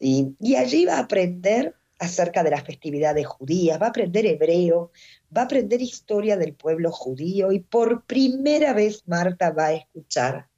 Y, 0.00 0.34
y 0.40 0.56
allí 0.56 0.84
va 0.84 0.96
a 0.96 1.00
aprender 1.02 1.76
acerca 2.00 2.42
de 2.42 2.50
las 2.50 2.64
festividades 2.64 3.24
judías, 3.24 3.80
va 3.80 3.86
a 3.86 3.90
aprender 3.90 4.26
hebreo, 4.26 4.90
va 5.34 5.42
a 5.42 5.44
aprender 5.44 5.80
historia 5.80 6.36
del 6.36 6.54
pueblo 6.54 6.90
judío 6.90 7.52
y 7.52 7.60
por 7.60 8.04
primera 8.04 8.72
vez 8.72 9.04
Marta 9.06 9.52
va 9.52 9.66
a 9.66 9.74
escuchar 9.74 10.48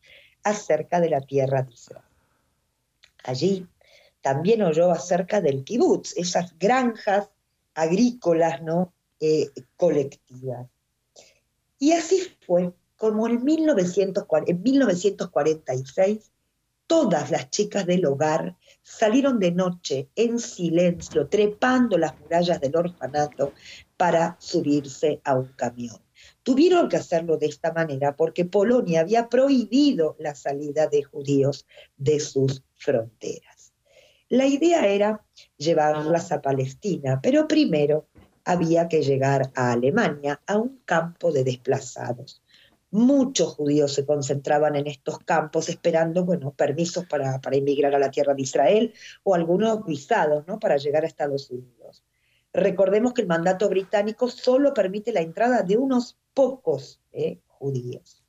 acerca 0.43 0.99
de 0.99 1.11
la 1.11 1.21
tierra 1.21 1.63
de 1.63 1.75
Israel. 1.75 2.03
Allí 3.25 3.67
también 4.27 4.63
oyó 4.63 4.91
acerca 4.91 5.41
del 5.41 5.63
kibutz, 5.63 6.17
esas 6.17 6.59
granjas 6.59 7.31
agrícolas 7.75 8.61
¿no? 8.61 8.93
Eh, 9.21 9.53
colectivas. 9.77 10.67
Y 11.79 11.93
así 11.93 12.23
fue 12.45 12.73
como 12.97 13.29
en, 13.29 13.37
en 13.37 13.45
1946 13.45 16.33
todas 16.89 17.31
las 17.31 17.51
chicas 17.51 17.87
del 17.87 18.05
hogar 18.05 18.57
salieron 18.83 19.39
de 19.39 19.53
noche 19.53 20.09
en 20.17 20.41
silencio, 20.41 21.29
trepando 21.29 21.97
las 21.97 22.19
murallas 22.19 22.61
del 22.61 22.75
orfanato 22.75 23.53
para 23.97 24.35
subirse 24.41 25.21
a 25.23 25.37
un 25.37 25.53
camión. 25.53 26.03
Tuvieron 26.43 26.89
que 26.89 26.97
hacerlo 26.97 27.37
de 27.37 27.47
esta 27.47 27.73
manera 27.73 28.17
porque 28.17 28.45
Polonia 28.45 29.03
había 29.03 29.29
prohibido 29.29 30.17
la 30.19 30.35
salida 30.35 30.89
de 30.89 31.05
judíos 31.05 31.65
de 31.97 32.19
sus 32.19 32.65
fronteras. 32.75 33.56
La 34.29 34.47
idea 34.47 34.87
era 34.89 35.25
llevarlas 35.57 36.33
a 36.33 36.43
Palestina, 36.43 37.21
pero 37.23 37.47
primero 37.47 38.09
había 38.45 38.89
que 38.89 39.03
llegar 39.03 39.53
a 39.55 39.73
Alemania, 39.73 40.41
a 40.47 40.57
un 40.57 40.81
campo 40.85 41.31
de 41.31 41.45
desplazados. 41.45 42.43
Muchos 42.91 43.55
judíos 43.55 43.93
se 43.93 44.05
concentraban 44.05 44.75
en 44.75 44.89
estos 44.89 45.19
campos 45.21 45.69
esperando 45.69 46.25
bueno, 46.25 46.53
permisos 46.53 47.05
para, 47.07 47.41
para 47.41 47.57
emigrar 47.57 47.95
a 47.95 47.99
la 48.01 48.11
tierra 48.11 48.35
de 48.35 48.43
Israel 48.43 48.95
o 49.23 49.35
algunos 49.35 49.85
visados 49.85 50.45
¿no? 50.49 50.59
para 50.59 50.77
llegar 50.77 51.05
a 51.05 51.09
Estados 51.09 51.51
Unidos. 51.51 52.05
Recordemos 52.53 53.13
que 53.13 53.23
el 53.23 53.29
mandato 53.29 53.69
británico 53.69 54.29
solo 54.29 54.75
permite 54.75 55.13
la 55.13 55.21
entrada 55.21 55.63
de 55.63 55.77
unos 55.77 56.19
pocos 56.35 57.01
eh, 57.13 57.39
judíos. 57.47 58.25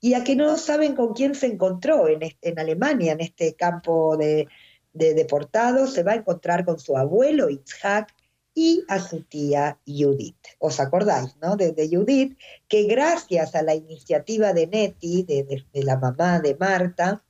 Y 0.00 0.14
a 0.14 0.22
que 0.22 0.36
no 0.36 0.56
saben 0.56 0.94
con 0.94 1.12
quién 1.12 1.34
se 1.34 1.46
encontró 1.46 2.08
en, 2.08 2.20
en 2.40 2.58
Alemania, 2.58 3.12
en 3.12 3.20
este 3.20 3.54
campo 3.54 4.16
de, 4.16 4.46
de, 4.98 5.14
deportados, 5.14 5.94
se 5.94 6.02
va 6.02 6.12
a 6.12 6.16
encontrar 6.16 6.64
con 6.64 6.78
su 6.78 6.96
abuelo 6.96 7.48
Itzhak 7.48 8.14
y 8.54 8.84
a 8.88 8.98
su 8.98 9.22
tía 9.22 9.78
Judith. 9.86 10.44
¿Os 10.58 10.80
acordáis, 10.80 11.36
no? 11.40 11.56
De, 11.56 11.88
Judith, 11.90 12.36
que 12.66 12.84
gracias 12.84 13.54
a 13.54 13.62
la 13.62 13.74
iniciativa 13.74 14.52
de 14.52 14.66
Nettie, 14.66 15.24
de, 15.24 15.64
la 15.84 15.96
mamá 15.96 16.40
de 16.40 16.56
Marta, 16.56 17.22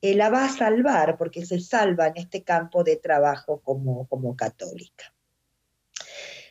eh, 0.00 0.14
la 0.14 0.30
va 0.30 0.44
a 0.44 0.48
salvar 0.48 1.18
porque 1.18 1.44
se 1.44 1.58
salva 1.58 2.06
en 2.06 2.18
este 2.18 2.44
campo 2.44 2.84
de 2.84 2.96
trabajo 2.96 3.60
como, 3.64 4.06
como 4.06 4.36
católica. 4.36 5.12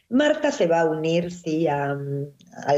Marta 0.10 0.52
se 0.52 0.68
va 0.68 0.82
a 0.82 0.90
unir 0.90 1.32
sí, 1.32 1.68
al 1.68 2.34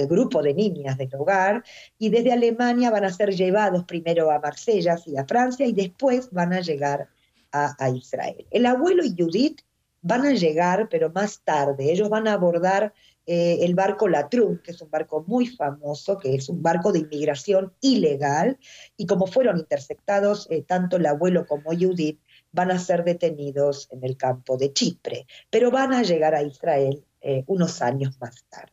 grupo 0.08 0.42
de 0.42 0.54
niñas 0.54 0.98
del 0.98 1.14
hogar 1.16 1.64
y 1.98 2.10
desde 2.10 2.32
Alemania 2.32 2.90
van 2.90 3.06
a 3.06 3.14
ser 3.14 3.36
llevados 3.36 3.84
primero 3.86 4.32
a 4.32 4.40
Marsella 4.40 4.98
y 5.06 5.18
a 5.18 5.26
Francia 5.26 5.66
y 5.68 5.74
después 5.74 6.32
van 6.32 6.54
a 6.54 6.62
llegar 6.62 7.10
a, 7.52 7.90
Israel. 7.90 8.46
El 8.52 8.66
abuelo 8.66 9.04
y 9.04 9.16
Judith 9.18 9.62
van 10.02 10.26
a 10.26 10.32
llegar, 10.32 10.88
pero 10.90 11.12
más 11.12 11.42
tarde. 11.44 11.92
Ellos 11.92 12.10
van 12.10 12.28
a 12.28 12.34
abordar 12.34 12.94
eh, 13.26 13.60
el 13.62 13.76
barco 13.76 14.08
Latrum, 14.08 14.60
que 14.64 14.72
es 14.72 14.82
un 14.82 14.90
barco 14.90 15.24
muy 15.28 15.48
famoso, 15.48 16.18
que 16.18 16.36
es 16.36 16.50
un 16.50 16.62
barco 16.62 16.92
de 16.92 17.00
inmigración 17.00 17.74
ilegal, 17.82 18.58
y 18.98 19.06
como 19.06 19.28
fueron 19.28 19.58
interceptados 19.60 20.48
eh, 20.50 20.64
tanto 20.64 20.98
el 20.98 21.06
abuelo 21.06 21.46
como 21.46 21.72
Judith, 21.72 22.20
van 22.52 22.72
a 22.72 22.80
ser 22.80 23.04
detenidos 23.04 23.88
en 23.92 24.04
el 24.04 24.18
campo 24.18 24.58
de 24.58 24.74
Chipre, 24.74 25.28
pero 25.50 25.70
van 25.70 25.94
a 25.94 26.02
llegar 26.02 26.34
a 26.34 26.42
Israel 26.42 27.04
eh, 27.22 27.44
unos 27.48 27.82
años 27.82 28.18
más 28.20 28.44
tarde. 28.50 28.72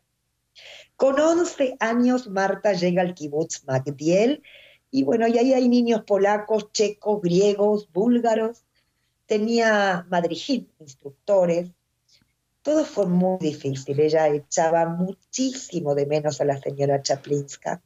Con 0.96 1.20
11 1.20 1.76
años, 1.78 2.28
Marta 2.28 2.72
llega 2.72 3.02
al 3.02 3.12
kibbutz 3.12 3.64
Magdiel, 3.66 4.42
y 4.90 5.04
bueno, 5.04 5.28
y 5.28 5.36
ahí 5.36 5.52
hay 5.52 5.68
niños 5.68 6.04
polacos, 6.04 6.72
checos, 6.72 7.20
griegos, 7.20 7.90
búlgaros. 7.92 8.64
Tenía 9.26 10.06
madrijit, 10.08 10.70
instructores. 10.80 11.70
Todo 12.62 12.84
fue 12.84 13.06
muy 13.06 13.38
difícil. 13.38 13.98
Ella 14.00 14.28
echaba 14.28 14.86
muchísimo 14.86 15.94
de 15.94 16.06
menos 16.06 16.40
a 16.40 16.44
la 16.44 16.60
señora 16.60 17.02
Chaplinska. 17.02 17.82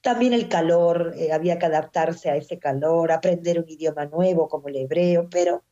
También 0.00 0.32
el 0.32 0.48
calor, 0.48 1.14
eh, 1.16 1.32
había 1.32 1.58
que 1.58 1.66
adaptarse 1.66 2.30
a 2.30 2.36
ese 2.36 2.58
calor, 2.58 3.10
aprender 3.10 3.58
un 3.58 3.68
idioma 3.68 4.06
nuevo 4.06 4.48
como 4.48 4.68
el 4.68 4.76
hebreo, 4.76 5.28
pero 5.28 5.64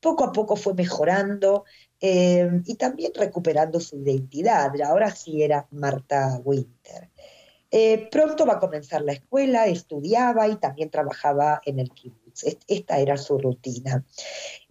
poco 0.00 0.24
a 0.24 0.32
poco 0.32 0.56
fue 0.56 0.74
mejorando 0.74 1.64
eh, 2.00 2.48
y 2.64 2.76
también 2.76 3.12
recuperando 3.14 3.80
su 3.80 3.98
identidad. 3.98 4.70
Ahora 4.82 5.10
sí 5.10 5.42
era 5.42 5.66
Marta 5.70 6.40
Winter. 6.44 7.10
Eh, 7.70 8.08
pronto 8.10 8.46
va 8.46 8.54
a 8.54 8.60
comenzar 8.60 9.02
la 9.02 9.12
escuela, 9.12 9.66
estudiaba 9.66 10.46
y 10.48 10.56
también 10.56 10.90
trabajaba 10.90 11.60
en 11.64 11.80
el 11.80 11.90
Esta 12.42 12.98
era 12.98 13.16
su 13.16 13.38
rutina. 13.38 14.04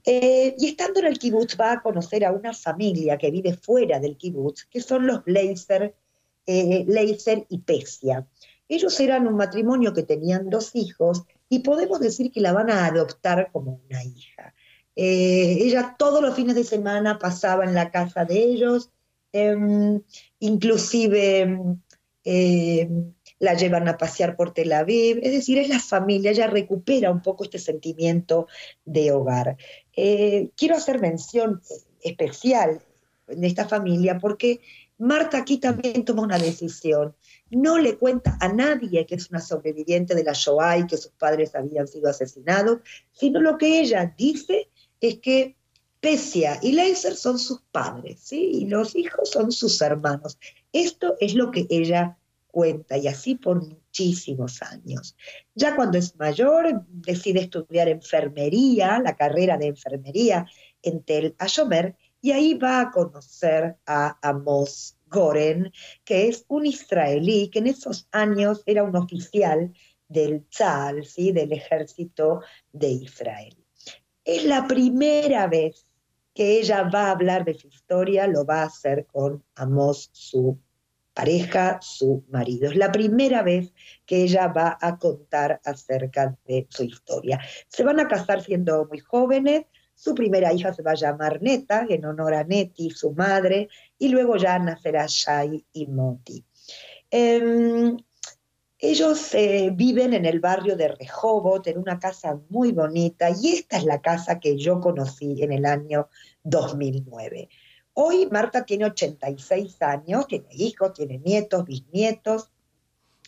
Eh, 0.06 0.56
y 0.58 0.68
estando 0.68 1.00
en 1.00 1.06
el 1.06 1.18
kibutz 1.18 1.58
va 1.60 1.72
a 1.72 1.82
conocer 1.82 2.26
a 2.26 2.32
una 2.32 2.54
familia 2.54 3.18
que 3.18 3.32
vive 3.32 3.54
fuera 3.54 4.00
del 4.00 4.18
kibutz, 4.18 4.66
que 4.66 4.82
son 4.82 5.08
los 5.08 5.22
Leiser, 5.26 5.96
Leiser 6.46 7.46
y 7.50 7.60
Pesia. 7.60 8.28
Ellos 8.68 9.00
eran 9.00 9.28
un 9.28 9.36
matrimonio 9.36 9.94
que 9.94 10.04
tenían 10.04 10.50
dos 10.50 10.76
hijos 10.76 11.24
y 11.50 11.60
podemos 11.60 12.00
decir 12.00 12.32
que 12.32 12.42
la 12.42 12.54
van 12.54 12.70
a 12.70 12.86
adoptar 12.86 13.50
como 13.52 13.80
una 13.88 14.04
hija. 14.04 14.54
Eh, 14.96 15.58
ella 15.62 15.96
todos 15.98 16.22
los 16.22 16.36
fines 16.36 16.56
de 16.56 16.64
semana 16.64 17.18
pasaba 17.18 17.64
en 17.64 17.74
la 17.74 17.92
casa 17.92 18.26
de 18.26 18.44
ellos, 18.44 18.90
em, 19.32 20.02
inclusive 20.40 21.42
em, 22.24 23.14
la 23.44 23.56
llevan 23.56 23.90
a 23.90 23.98
pasear 23.98 24.38
por 24.38 24.54
Tel 24.54 24.72
Aviv, 24.72 25.20
es 25.22 25.34
decir, 25.34 25.58
es 25.58 25.68
la 25.68 25.80
familia, 25.80 26.32
ella 26.32 26.48
recupera 26.48 27.12
un 27.12 27.22
poco 27.22 27.44
este 27.44 27.60
sentimiento 27.60 28.48
de 28.86 29.12
hogar. 29.12 29.58
Eh, 29.98 30.52
quiero 30.56 30.78
hacer 30.78 31.02
mención 31.02 31.62
especial 32.02 32.82
de 33.28 33.46
esta 33.46 33.68
familia 33.68 34.18
porque 34.18 34.62
Marta 34.98 35.40
aquí 35.40 35.58
también 35.58 36.06
toma 36.06 36.22
una 36.22 36.38
decisión. 36.38 37.18
No 37.50 37.80
le 37.80 37.98
cuenta 37.98 38.38
a 38.40 38.48
nadie 38.48 39.06
que 39.06 39.16
es 39.16 39.30
una 39.30 39.42
sobreviviente 39.42 40.16
de 40.16 40.24
la 40.24 40.32
Shoah 40.32 40.78
y 40.78 40.88
que 40.88 40.96
sus 40.96 41.12
padres 41.12 41.54
habían 41.54 41.90
sido 41.90 42.10
asesinados, 42.10 42.80
sino 43.12 43.42
lo 43.42 43.58
que 43.58 43.82
ella 43.82 44.14
dice 44.18 44.70
es 45.02 45.20
que 45.20 45.58
Pesia 46.00 46.60
y 46.62 46.72
Leiser 46.72 47.16
son 47.18 47.38
sus 47.38 47.62
padres. 47.74 48.32
Y 48.32 48.68
los 48.68 48.96
hijos 48.96 49.30
son 49.32 49.52
sus 49.52 49.82
hermanos. 49.82 50.38
Esto 50.72 51.18
es 51.20 51.34
lo 51.34 51.52
que 51.52 51.68
ella 51.70 52.18
y 52.56 53.08
así 53.08 53.36
por 53.36 53.68
muchísimos 53.68 54.62
años. 54.62 55.16
Ya 55.56 55.76
cuando 55.76 55.98
es 55.98 56.16
mayor 56.18 56.86
decide 56.88 57.42
estudiar 57.42 57.88
enfermería, 57.88 59.00
la 59.00 59.16
carrera 59.16 59.58
de 59.58 59.68
enfermería 59.68 60.46
en 60.82 61.04
Tel 61.04 61.36
Ashomer 61.40 61.96
y 62.22 62.32
ahí 62.32 62.54
va 62.54 62.82
a 62.82 62.92
conocer 62.92 63.78
a 63.86 64.18
Amos 64.22 64.98
Goren, 65.08 65.72
que 66.06 66.28
es 66.28 66.46
un 66.48 66.66
israelí 66.66 67.50
que 67.50 67.60
en 67.60 67.68
esos 67.68 68.08
años 68.12 68.64
era 68.66 68.84
un 68.84 68.96
oficial 68.96 69.74
del 70.08 70.46
Tzal, 70.50 71.08
del 71.18 71.52
ejército 71.52 72.42
de 72.72 72.90
Israel. 72.90 73.58
Es 74.24 74.46
la 74.46 74.68
primera 74.68 75.48
vez 75.48 75.86
que 76.34 76.60
ella 76.60 76.84
va 76.84 77.08
a 77.08 77.12
hablar 77.12 77.46
de 77.46 77.56
su 77.56 77.68
historia, 77.68 78.28
lo 78.28 78.46
va 78.46 78.62
a 78.62 78.66
hacer 78.68 79.06
con 79.06 79.44
Amos, 79.56 80.10
su 80.14 80.60
pareja, 81.14 81.80
su 81.82 82.24
marido. 82.30 82.70
Es 82.70 82.76
la 82.76 82.92
primera 82.92 83.44
vez 83.44 83.74
que 84.06 84.24
ella 84.24 84.48
va 84.48 84.78
a 84.82 84.98
contar 84.98 85.62
acerca 85.64 86.36
de 86.46 86.68
su 86.70 86.84
historia. 86.84 87.40
Se 87.68 87.84
van 87.84 88.00
a 88.00 88.08
casar 88.08 88.42
siendo 88.42 88.86
muy 88.86 89.00
jóvenes, 89.00 89.66
su 89.96 90.16
primera 90.16 90.52
hija 90.52 90.74
se 90.74 90.82
va 90.82 90.92
a 90.92 90.96
llamar 90.96 91.42
Neta, 91.42 91.86
en 91.88 92.06
honor 92.06 92.34
a 92.34 92.44
Neti, 92.44 92.90
su 92.90 93.12
madre, 93.12 93.70
y 93.98 94.10
luego 94.10 94.38
ya 94.38 94.58
nacerá 94.60 95.06
Shai 95.08 95.66
y 95.72 95.88
Moti. 95.88 96.44
Em, 97.10 97.96
ellos 98.80 99.34
eh, 99.34 99.70
viven 99.74 100.14
en 100.14 100.26
el 100.26 100.42
barrio 100.42 100.76
de 100.76 100.90
Rehoboth, 100.90 101.68
en 101.68 101.78
una 101.78 102.00
casa 102.00 102.38
muy 102.50 102.74
bonita, 102.74 103.30
y 103.30 103.54
esta 103.54 103.78
es 103.78 103.86
la 103.86 104.02
casa 104.02 104.40
que 104.40 104.58
yo 104.58 104.82
conocí 104.82 105.42
en 105.42 105.54
el 105.54 105.66
año 105.66 106.10
2009. 106.44 107.48
Hoy 107.94 108.28
Marta 108.32 108.66
tiene 108.66 108.86
86 108.86 109.82
años, 109.82 110.28
tiene 110.28 110.48
hijos, 110.52 110.94
tiene 110.94 111.20
nietos, 111.20 111.66
bisnietos, 111.66 112.50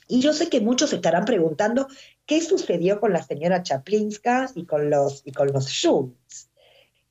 y 0.07 0.21
yo 0.21 0.33
sé 0.33 0.49
que 0.49 0.61
muchos 0.61 0.93
estarán 0.93 1.25
preguntando 1.25 1.87
qué 2.25 2.41
sucedió 2.41 2.99
con 2.99 3.11
la 3.13 3.23
señora 3.23 3.63
Chaplinska 3.63 4.51
y 4.53 4.65
con 4.65 4.89
los, 4.89 5.21
y 5.25 5.31
con 5.31 5.51
los 5.51 5.67
Schultz. 5.67 6.49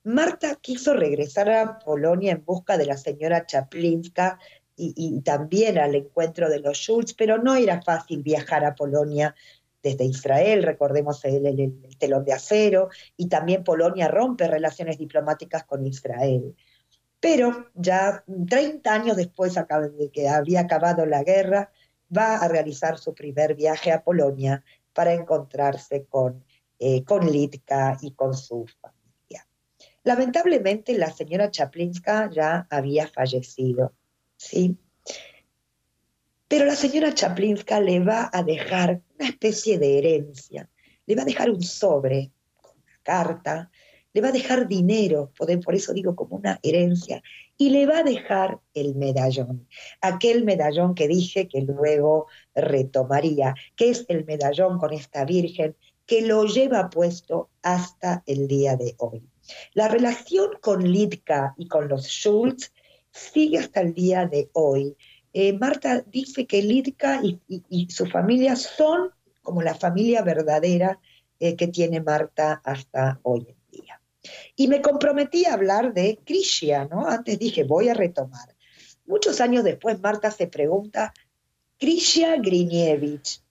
Marta 0.03 0.55
quiso 0.61 0.93
regresar 0.93 1.49
a 1.49 1.79
Polonia 1.79 2.31
en 2.31 2.45
busca 2.45 2.77
de 2.77 2.85
la 2.85 2.95
señora 2.95 3.45
Chaplinska 3.45 4.39
y, 4.77 5.21
también 5.21 5.77
al 5.77 5.95
encuentro 5.95 6.49
de 6.49 6.59
los 6.59 6.77
Schultz, 6.77 7.13
pero 7.13 7.37
no 7.37 7.55
era 7.55 7.81
fácil 7.81 8.21
viajar 8.21 8.65
a 8.65 8.75
Polonia 8.75 9.33
desde 9.81 10.03
Israel, 10.03 10.63
recordemos 10.63 11.23
el, 11.25 11.45
el, 11.45 11.97
telón 11.97 12.25
de 12.25 12.33
acero, 12.33 12.89
y 13.15 13.27
también 13.27 13.63
Polonia 13.63 14.07
rompe 14.07 14.47
relaciones 14.47 14.97
diplomáticas 14.97 15.63
con 15.63 15.85
Israel. 15.85 16.55
Pero 17.25 17.71
ya 17.73 18.23
30 18.27 18.93
años 18.93 19.17
después 19.17 19.55
de 19.55 20.11
que 20.11 20.29
había 20.29 20.59
acabado 20.59 21.07
la 21.07 21.23
guerra, 21.23 21.71
va 22.15 22.37
a 22.37 22.47
realizar 22.47 22.99
su 22.99 23.15
primer 23.15 23.55
viaje 23.55 23.91
a 23.91 24.03
Polonia 24.03 24.63
para 24.93 25.11
encontrarse 25.11 26.05
con, 26.05 26.45
eh, 26.77 27.03
con 27.03 27.25
Litka 27.25 27.97
y 27.99 28.11
con 28.11 28.35
su 28.35 28.67
familia. 28.79 29.47
Lamentablemente 30.03 30.95
la 30.95 31.11
señora 31.11 31.49
Chaplinska 31.49 32.29
ya 32.29 32.67
había 32.69 33.07
fallecido 33.07 33.95
¿sí? 34.37 34.77
Pero 36.47 36.65
la 36.65 36.75
señora 36.75 37.11
Chaplinska 37.11 37.79
le 37.79 38.01
va 38.01 38.29
a 38.31 38.43
dejar 38.43 39.01
una 39.17 39.29
especie 39.29 39.79
de 39.79 39.97
herencia. 39.97 40.69
le 41.07 41.15
va 41.15 41.23
a 41.23 41.25
dejar 41.25 41.49
un 41.49 41.63
sobre 41.63 42.31
con 42.61 42.73
una 42.77 42.99
carta, 43.01 43.71
le 44.15 44.21
va 44.21 44.29
a 44.29 44.31
dejar 44.31 44.69
dinero, 44.69 45.33
por 45.35 45.75
eso 45.75 45.91
digo 45.91 46.15
como 46.15 46.37
una 46.37 46.57
herencia, 46.63 47.21
y 47.57 47.71
le 47.71 47.85
va 47.85 47.97
a 47.97 48.03
dejar 48.03 48.61
el 48.73 48.95
medallón, 48.95 49.67
aquel 49.99 50.45
medallón 50.45 50.95
que 50.95 51.09
dije 51.09 51.49
que 51.49 51.59
luego 51.59 52.27
retomaría, 52.55 53.55
que 53.75 53.89
es 53.89 54.05
el 54.07 54.23
medallón 54.23 54.79
con 54.79 54.93
esta 54.93 55.25
Virgen 55.25 55.75
que 56.05 56.21
lo 56.21 56.45
lleva 56.45 56.89
puesto 56.89 57.49
hasta 57.61 58.23
el 58.25 58.47
día 58.47 58.77
de 58.77 58.95
hoy. 58.99 59.27
La 59.73 59.89
relación 59.89 60.51
con 60.61 60.89
Litka 60.89 61.53
y 61.57 61.67
con 61.67 61.89
los 61.89 62.07
Schultz 62.07 62.71
sigue 63.11 63.57
hasta 63.57 63.81
el 63.81 63.93
día 63.93 64.27
de 64.27 64.49
hoy. 64.53 64.95
Eh, 65.33 65.51
Marta 65.51 66.05
dice 66.07 66.47
que 66.47 66.61
Litka 66.61 67.21
y, 67.21 67.89
su 67.89 68.05
familia 68.05 68.55
son 68.55 69.09
como 69.41 69.61
la 69.61 69.75
familia 69.75 70.21
verdadera 70.21 71.01
eh, 71.37 71.57
que 71.57 71.67
tiene 71.67 71.99
Marta 71.99 72.61
hasta 72.63 73.19
hoy. 73.23 73.57
Y 74.55 74.67
me 74.67 74.81
comprometí 74.81 75.45
a 75.45 75.53
hablar 75.53 75.93
de 75.93 76.19
Krishia, 76.23 76.85
¿no? 76.85 77.07
Antes 77.07 77.39
dije, 77.39 77.63
voy 77.63 77.89
a 77.89 77.93
retomar. 77.93 78.55
Muchos 79.05 79.41
años 79.41 79.63
después, 79.63 79.99
Marta 80.01 80.31
se 80.31 80.47
pregunta, 80.47 81.13
Krishia 81.77 82.37
Grinievich, 82.37 83.41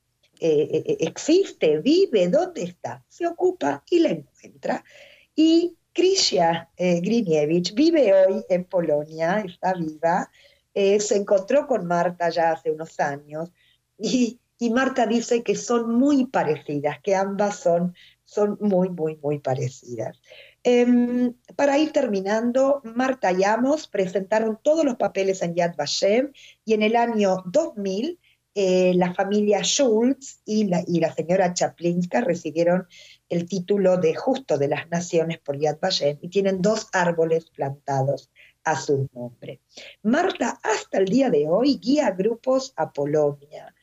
eh, 0.40 0.96
existe, 1.00 1.78
vive, 1.78 2.28
¿dónde 2.28 2.64
está? 2.64 3.04
Se 3.08 3.26
ocupa 3.26 3.84
y 3.88 4.00
la 4.00 4.10
encuentra. 4.10 4.84
Y 5.34 5.76
Krisia 5.94 6.70
eh, 6.76 7.00
vive 7.00 8.12
hoy 8.12 8.44
en 8.48 8.64
Polonia, 8.64 9.40
está 9.46 9.74
viva, 9.74 10.28
eh, 10.74 10.98
se 10.98 11.16
encontró 11.16 11.68
con 11.68 11.86
Marta 11.86 12.28
ya 12.30 12.50
hace 12.52 12.72
unos 12.72 12.98
años 12.98 13.50
y, 13.98 14.40
Marta 14.72 15.06
dice 15.06 15.42
que 15.42 15.56
son 15.56 15.94
muy 15.94 16.24
parecidas, 16.24 16.98
que 17.02 17.14
ambas 17.14 17.60
son, 17.60 17.94
son 18.24 18.56
muy, 18.60 18.88
muy, 18.88 19.16
muy 19.16 19.38
parecidas. 19.38 20.18
Em, 20.66 21.34
para 21.56 21.78
ir 21.78 21.92
terminando, 21.92 22.80
Marta 22.84 23.30
y 23.30 23.44
Amos 23.44 23.86
presentaron 23.86 24.58
todos 24.62 24.82
los 24.82 24.96
papeles 24.96 25.42
en 25.42 25.54
Yad 25.54 25.76
Vashem 25.76 26.32
y 26.64 26.72
en 26.72 26.82
el 26.82 26.96
año 26.96 27.44
2000 27.44 28.18
eh, 28.54 28.94
la 28.94 29.12
familia 29.12 29.62
Schultz 29.62 30.40
y 30.46 30.64
la, 30.64 31.14
señora 31.14 31.52
Chaplinska 31.52 32.22
recibieron 32.22 32.86
el 33.28 33.46
título 33.46 33.98
de 33.98 34.14
Justo 34.14 34.56
de 34.56 34.68
las 34.68 34.88
Naciones 34.88 35.38
por 35.40 35.58
Yad 35.58 35.78
Vashem 35.80 36.18
y 36.22 36.28
tienen 36.28 36.62
dos 36.62 36.88
árboles 36.92 37.50
plantados 37.50 38.30
a 38.62 38.80
su 38.80 39.08
nombre. 39.12 39.60
Marta 40.02 40.58
hasta 40.62 40.96
el 40.96 41.06
día 41.06 41.28
de 41.28 41.46
hoy 41.46 41.78
guía 41.82 42.12
grupos 42.12 42.72
a 42.76 42.90
Polonia. 42.90 43.74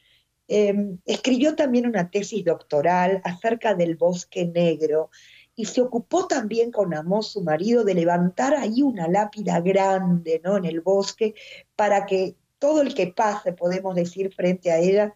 Em, 0.47 0.97
escribió 1.05 1.55
también 1.55 1.85
una 1.85 2.09
tesis 2.09 2.43
doctoral 2.43 3.21
acerca 3.23 3.75
del 3.75 3.97
bosque 3.97 4.45
negro 4.45 5.11
y 5.55 5.65
se 5.65 5.81
ocupó 5.81 6.27
también 6.27 6.71
con 6.71 6.93
Amos, 6.93 7.31
su 7.31 7.41
marido, 7.41 7.83
de 7.83 7.93
levantar 7.93 8.55
ahí 8.55 8.81
una 8.81 9.07
lápida 9.07 9.59
grande 9.59 10.41
¿no? 10.43 10.57
en 10.57 10.65
el 10.65 10.81
bosque 10.81 11.35
para 11.75 12.05
que 12.05 12.35
todo 12.59 12.81
el 12.81 12.93
que 12.93 13.07
pase, 13.07 13.53
podemos 13.53 13.95
decir, 13.95 14.33
frente 14.33 14.71
a 14.71 14.77
ella, 14.77 15.15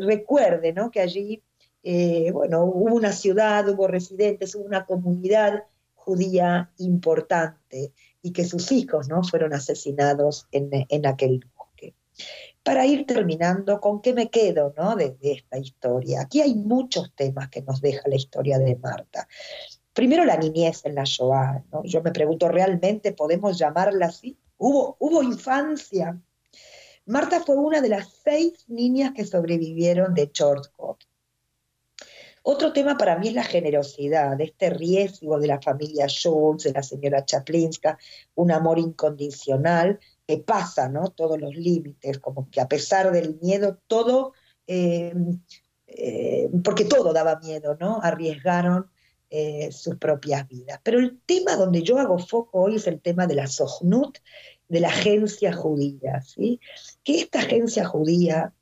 recuerde 0.00 0.72
¿no? 0.72 0.90
que 0.90 1.00
allí 1.00 1.42
eh, 1.82 2.30
bueno, 2.32 2.64
hubo 2.64 2.94
una 2.94 3.12
ciudad, 3.12 3.68
hubo 3.68 3.86
residentes, 3.86 4.54
hubo 4.54 4.64
una 4.64 4.84
comunidad 4.84 5.64
judía 5.94 6.70
importante 6.78 7.92
y 8.22 8.32
que 8.32 8.44
sus 8.44 8.72
hijos 8.72 9.08
¿no? 9.08 9.22
fueron 9.22 9.54
asesinados 9.54 10.46
en, 10.50 11.06
aquel 11.06 11.40
bosque. 11.40 11.57
Para 12.68 12.84
ir 12.84 13.06
terminando, 13.06 13.80
¿con 13.80 14.02
qué 14.02 14.12
me 14.12 14.28
quedo 14.28 14.74
¿no? 14.76 14.94
de, 14.94 15.16
esta 15.22 15.56
historia? 15.56 16.20
Aquí 16.20 16.42
hay 16.42 16.54
muchos 16.54 17.14
temas 17.14 17.48
que 17.48 17.62
nos 17.62 17.80
deja 17.80 18.06
la 18.06 18.16
historia 18.16 18.58
de 18.58 18.76
Marta. 18.76 19.26
Primero 19.94 20.26
la 20.26 20.36
niñez 20.36 20.84
en 20.84 20.94
la 20.94 21.04
Shoah. 21.04 21.64
Yo 21.84 22.02
me 22.02 22.12
pregunto, 22.12 22.46
¿realmente 22.46 23.12
podemos 23.12 23.58
llamarla 23.58 24.08
así? 24.08 24.36
¿Hubo, 24.58 24.98
hubo 24.98 25.22
infancia? 25.22 26.20
Marta 27.06 27.40
fue 27.40 27.56
una 27.56 27.80
de 27.80 27.88
las 27.88 28.06
seis 28.22 28.66
niñas 28.68 29.12
que 29.16 29.24
sobrevivieron 29.24 30.12
de 30.12 30.30
Chortkov. 30.30 30.98
Otro 32.42 32.74
tema 32.74 32.98
para 32.98 33.16
mí 33.18 33.28
es 33.28 33.34
la 33.34 33.44
generosidad, 33.44 34.38
este 34.42 34.68
riesgo 34.68 35.38
de 35.38 35.46
la 35.46 35.62
familia 35.62 36.06
Schultz, 36.06 36.64
de 36.64 36.72
la 36.72 36.82
señora 36.82 37.24
Chaplinska, 37.24 37.98
un 38.34 38.52
amor 38.52 38.78
incondicional 38.78 39.98
que 40.28 40.36
pasa 40.36 40.90
¿no? 40.90 41.08
todos 41.08 41.40
los 41.40 41.56
límites, 41.56 42.18
como 42.18 42.50
que 42.50 42.60
a 42.60 42.68
pesar 42.68 43.10
del 43.12 43.38
miedo, 43.40 43.78
todo, 43.86 44.34
eh, 44.66 45.14
eh, 45.86 46.50
porque 46.62 46.84
todo 46.84 47.14
daba 47.14 47.40
miedo, 47.40 47.78
¿no? 47.80 47.98
Arriesgaron 48.02 48.90
eh, 49.30 49.72
sus 49.72 49.96
propias 49.96 50.46
vidas. 50.46 50.80
Pero 50.84 50.98
el 50.98 51.18
tema 51.24 51.56
donde 51.56 51.82
yo 51.82 51.98
hago 51.98 52.18
foco 52.18 52.60
hoy 52.60 52.76
es 52.76 52.86
el 52.86 53.00
tema 53.00 53.26
de 53.26 53.36
la 53.36 53.46
Sohnut, 53.46 54.18
de 54.68 54.80
la 54.80 54.88
agencia 54.88 55.54
judía, 55.54 56.20
¿sí? 56.20 56.60
Que 57.02 57.20
esta 57.20 57.38
agencia 57.38 57.86
judía 57.86 58.52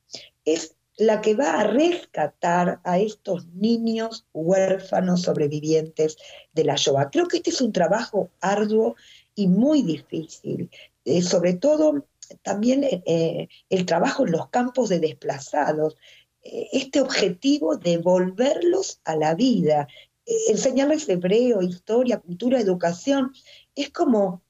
es 0.45 0.77
la 0.99 1.21
que 1.21 1.35
va 1.35 1.61
a 1.61 1.67
rescatar 1.67 2.81
a 2.85 3.01
estos 3.01 3.49
niños 3.49 4.25
huérfanos 4.33 5.23
sobrevivientes 5.23 6.17
de 6.53 6.63
la 6.63 6.77
Shoah. 6.77 7.11
Creo 7.11 7.27
que 7.27 7.39
este 7.39 7.51
es 7.51 7.61
un 7.61 7.73
trabajo 7.73 8.31
arduo 8.41 8.95
y 9.35 9.49
muy 9.49 9.83
difícil, 9.83 10.71
eh, 11.07 11.23
sobre 11.23 11.55
todo 11.55 12.09
también 12.43 12.83
eh, 12.83 13.49
el 13.71 13.87
trabajo 13.87 14.27
en 14.27 14.33
los 14.33 14.49
campos 14.49 14.89
de 14.89 14.99
desplazados, 14.99 15.97
eh, 16.43 16.69
este 16.73 17.01
objetivo 17.01 17.77
de 17.77 17.99
volverlos 17.99 19.01
a 19.05 19.15
la 19.15 19.37
vida, 19.37 19.87
enseñarles 20.49 21.09
hebreo, 21.09 21.63
historia, 21.63 22.19
cultura, 22.19 22.59
educación, 22.59 23.33
es 23.77 23.91
como 23.91 24.43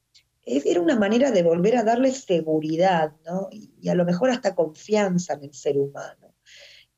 era 0.47 0.81
una 0.81 0.97
manera 0.97 1.31
de 1.31 1.43
volver 1.43 1.77
a 1.77 1.83
darles 1.83 2.25
seguridad, 2.25 3.13
¿no? 3.27 3.49
y, 3.51 3.89
a 3.89 3.95
lo 3.95 4.05
mejor 4.05 4.31
hasta 4.31 4.55
confianza 4.55 5.35
en 5.35 5.45
el 5.45 5.55
ser 5.55 5.77
humano. 5.77 6.35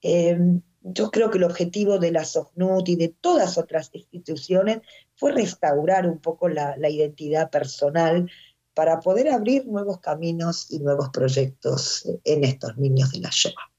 Em, 0.03 0.63
yo 0.83 1.11
creo 1.11 1.31
que 1.31 1.39
el 1.39 1.45
objetivo 1.45 1.99
de 1.99 2.13
la 2.13 2.25
SOCNUT 2.25 2.89
y 2.89 2.97
de 2.97 3.09
todas 3.09 3.59
otras 3.59 3.91
instituciones 3.93 4.81
fue 5.17 5.33
restaurar 5.33 6.07
un 6.07 6.19
poco 6.19 6.49
la, 6.49 6.77
identidad 6.89 7.51
personal 7.51 8.31
para 8.79 9.01
poder 9.01 9.29
abrir 9.29 9.67
nuevos 9.67 9.99
caminos 9.99 10.71
y 10.71 10.79
nuevos 10.79 11.09
proyectos 11.09 12.09
en 12.23 12.45
estos 12.45 12.77
niños 12.77 13.11
de 13.11 13.19
la 13.19 13.31
Shoah. 13.33 13.73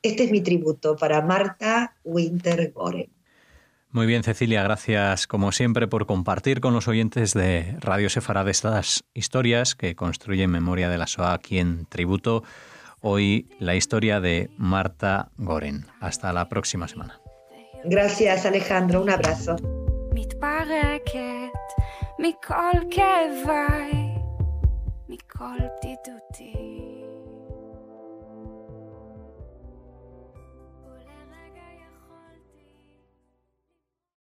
Este 0.00 0.22
es 0.22 0.30
mi 0.30 0.42
tributo 0.42 0.94
para 0.94 1.20
Marta 1.22 1.96
Winter 2.04 2.70
Goren. 2.70 3.10
Muy 3.90 4.06
bien, 4.06 4.22
Cecilia, 4.22 4.62
gracias 4.62 5.26
como 5.26 5.50
siempre 5.50 5.88
por 5.88 6.06
compartir 6.06 6.60
con 6.60 6.72
los 6.72 6.86
oyentes 6.86 7.34
de 7.34 7.74
Radio 7.80 8.08
Sefarad 8.08 8.48
estas 8.48 9.02
historias 9.12 9.74
que 9.74 9.96
construyen 9.96 10.52
memoria 10.52 10.88
de 10.88 10.98
la 10.98 11.06
Shoah 11.06 11.34
aquí 11.34 11.58
en 11.58 11.86
Tributo. 11.86 12.44
Hoy 13.00 13.50
la 13.58 13.74
historia 13.74 14.20
de 14.20 14.50
Marta 14.56 15.32
Goren. 15.36 15.86
Hasta 15.98 16.32
la 16.32 16.48
próxima 16.48 16.86
semana. 16.86 17.20
Gracias 17.82 18.46
Alejandro, 18.46 19.02
un 19.02 19.10
abrazo. 19.10 19.56
הכל 25.38 25.58
בדידותי. 25.78 26.67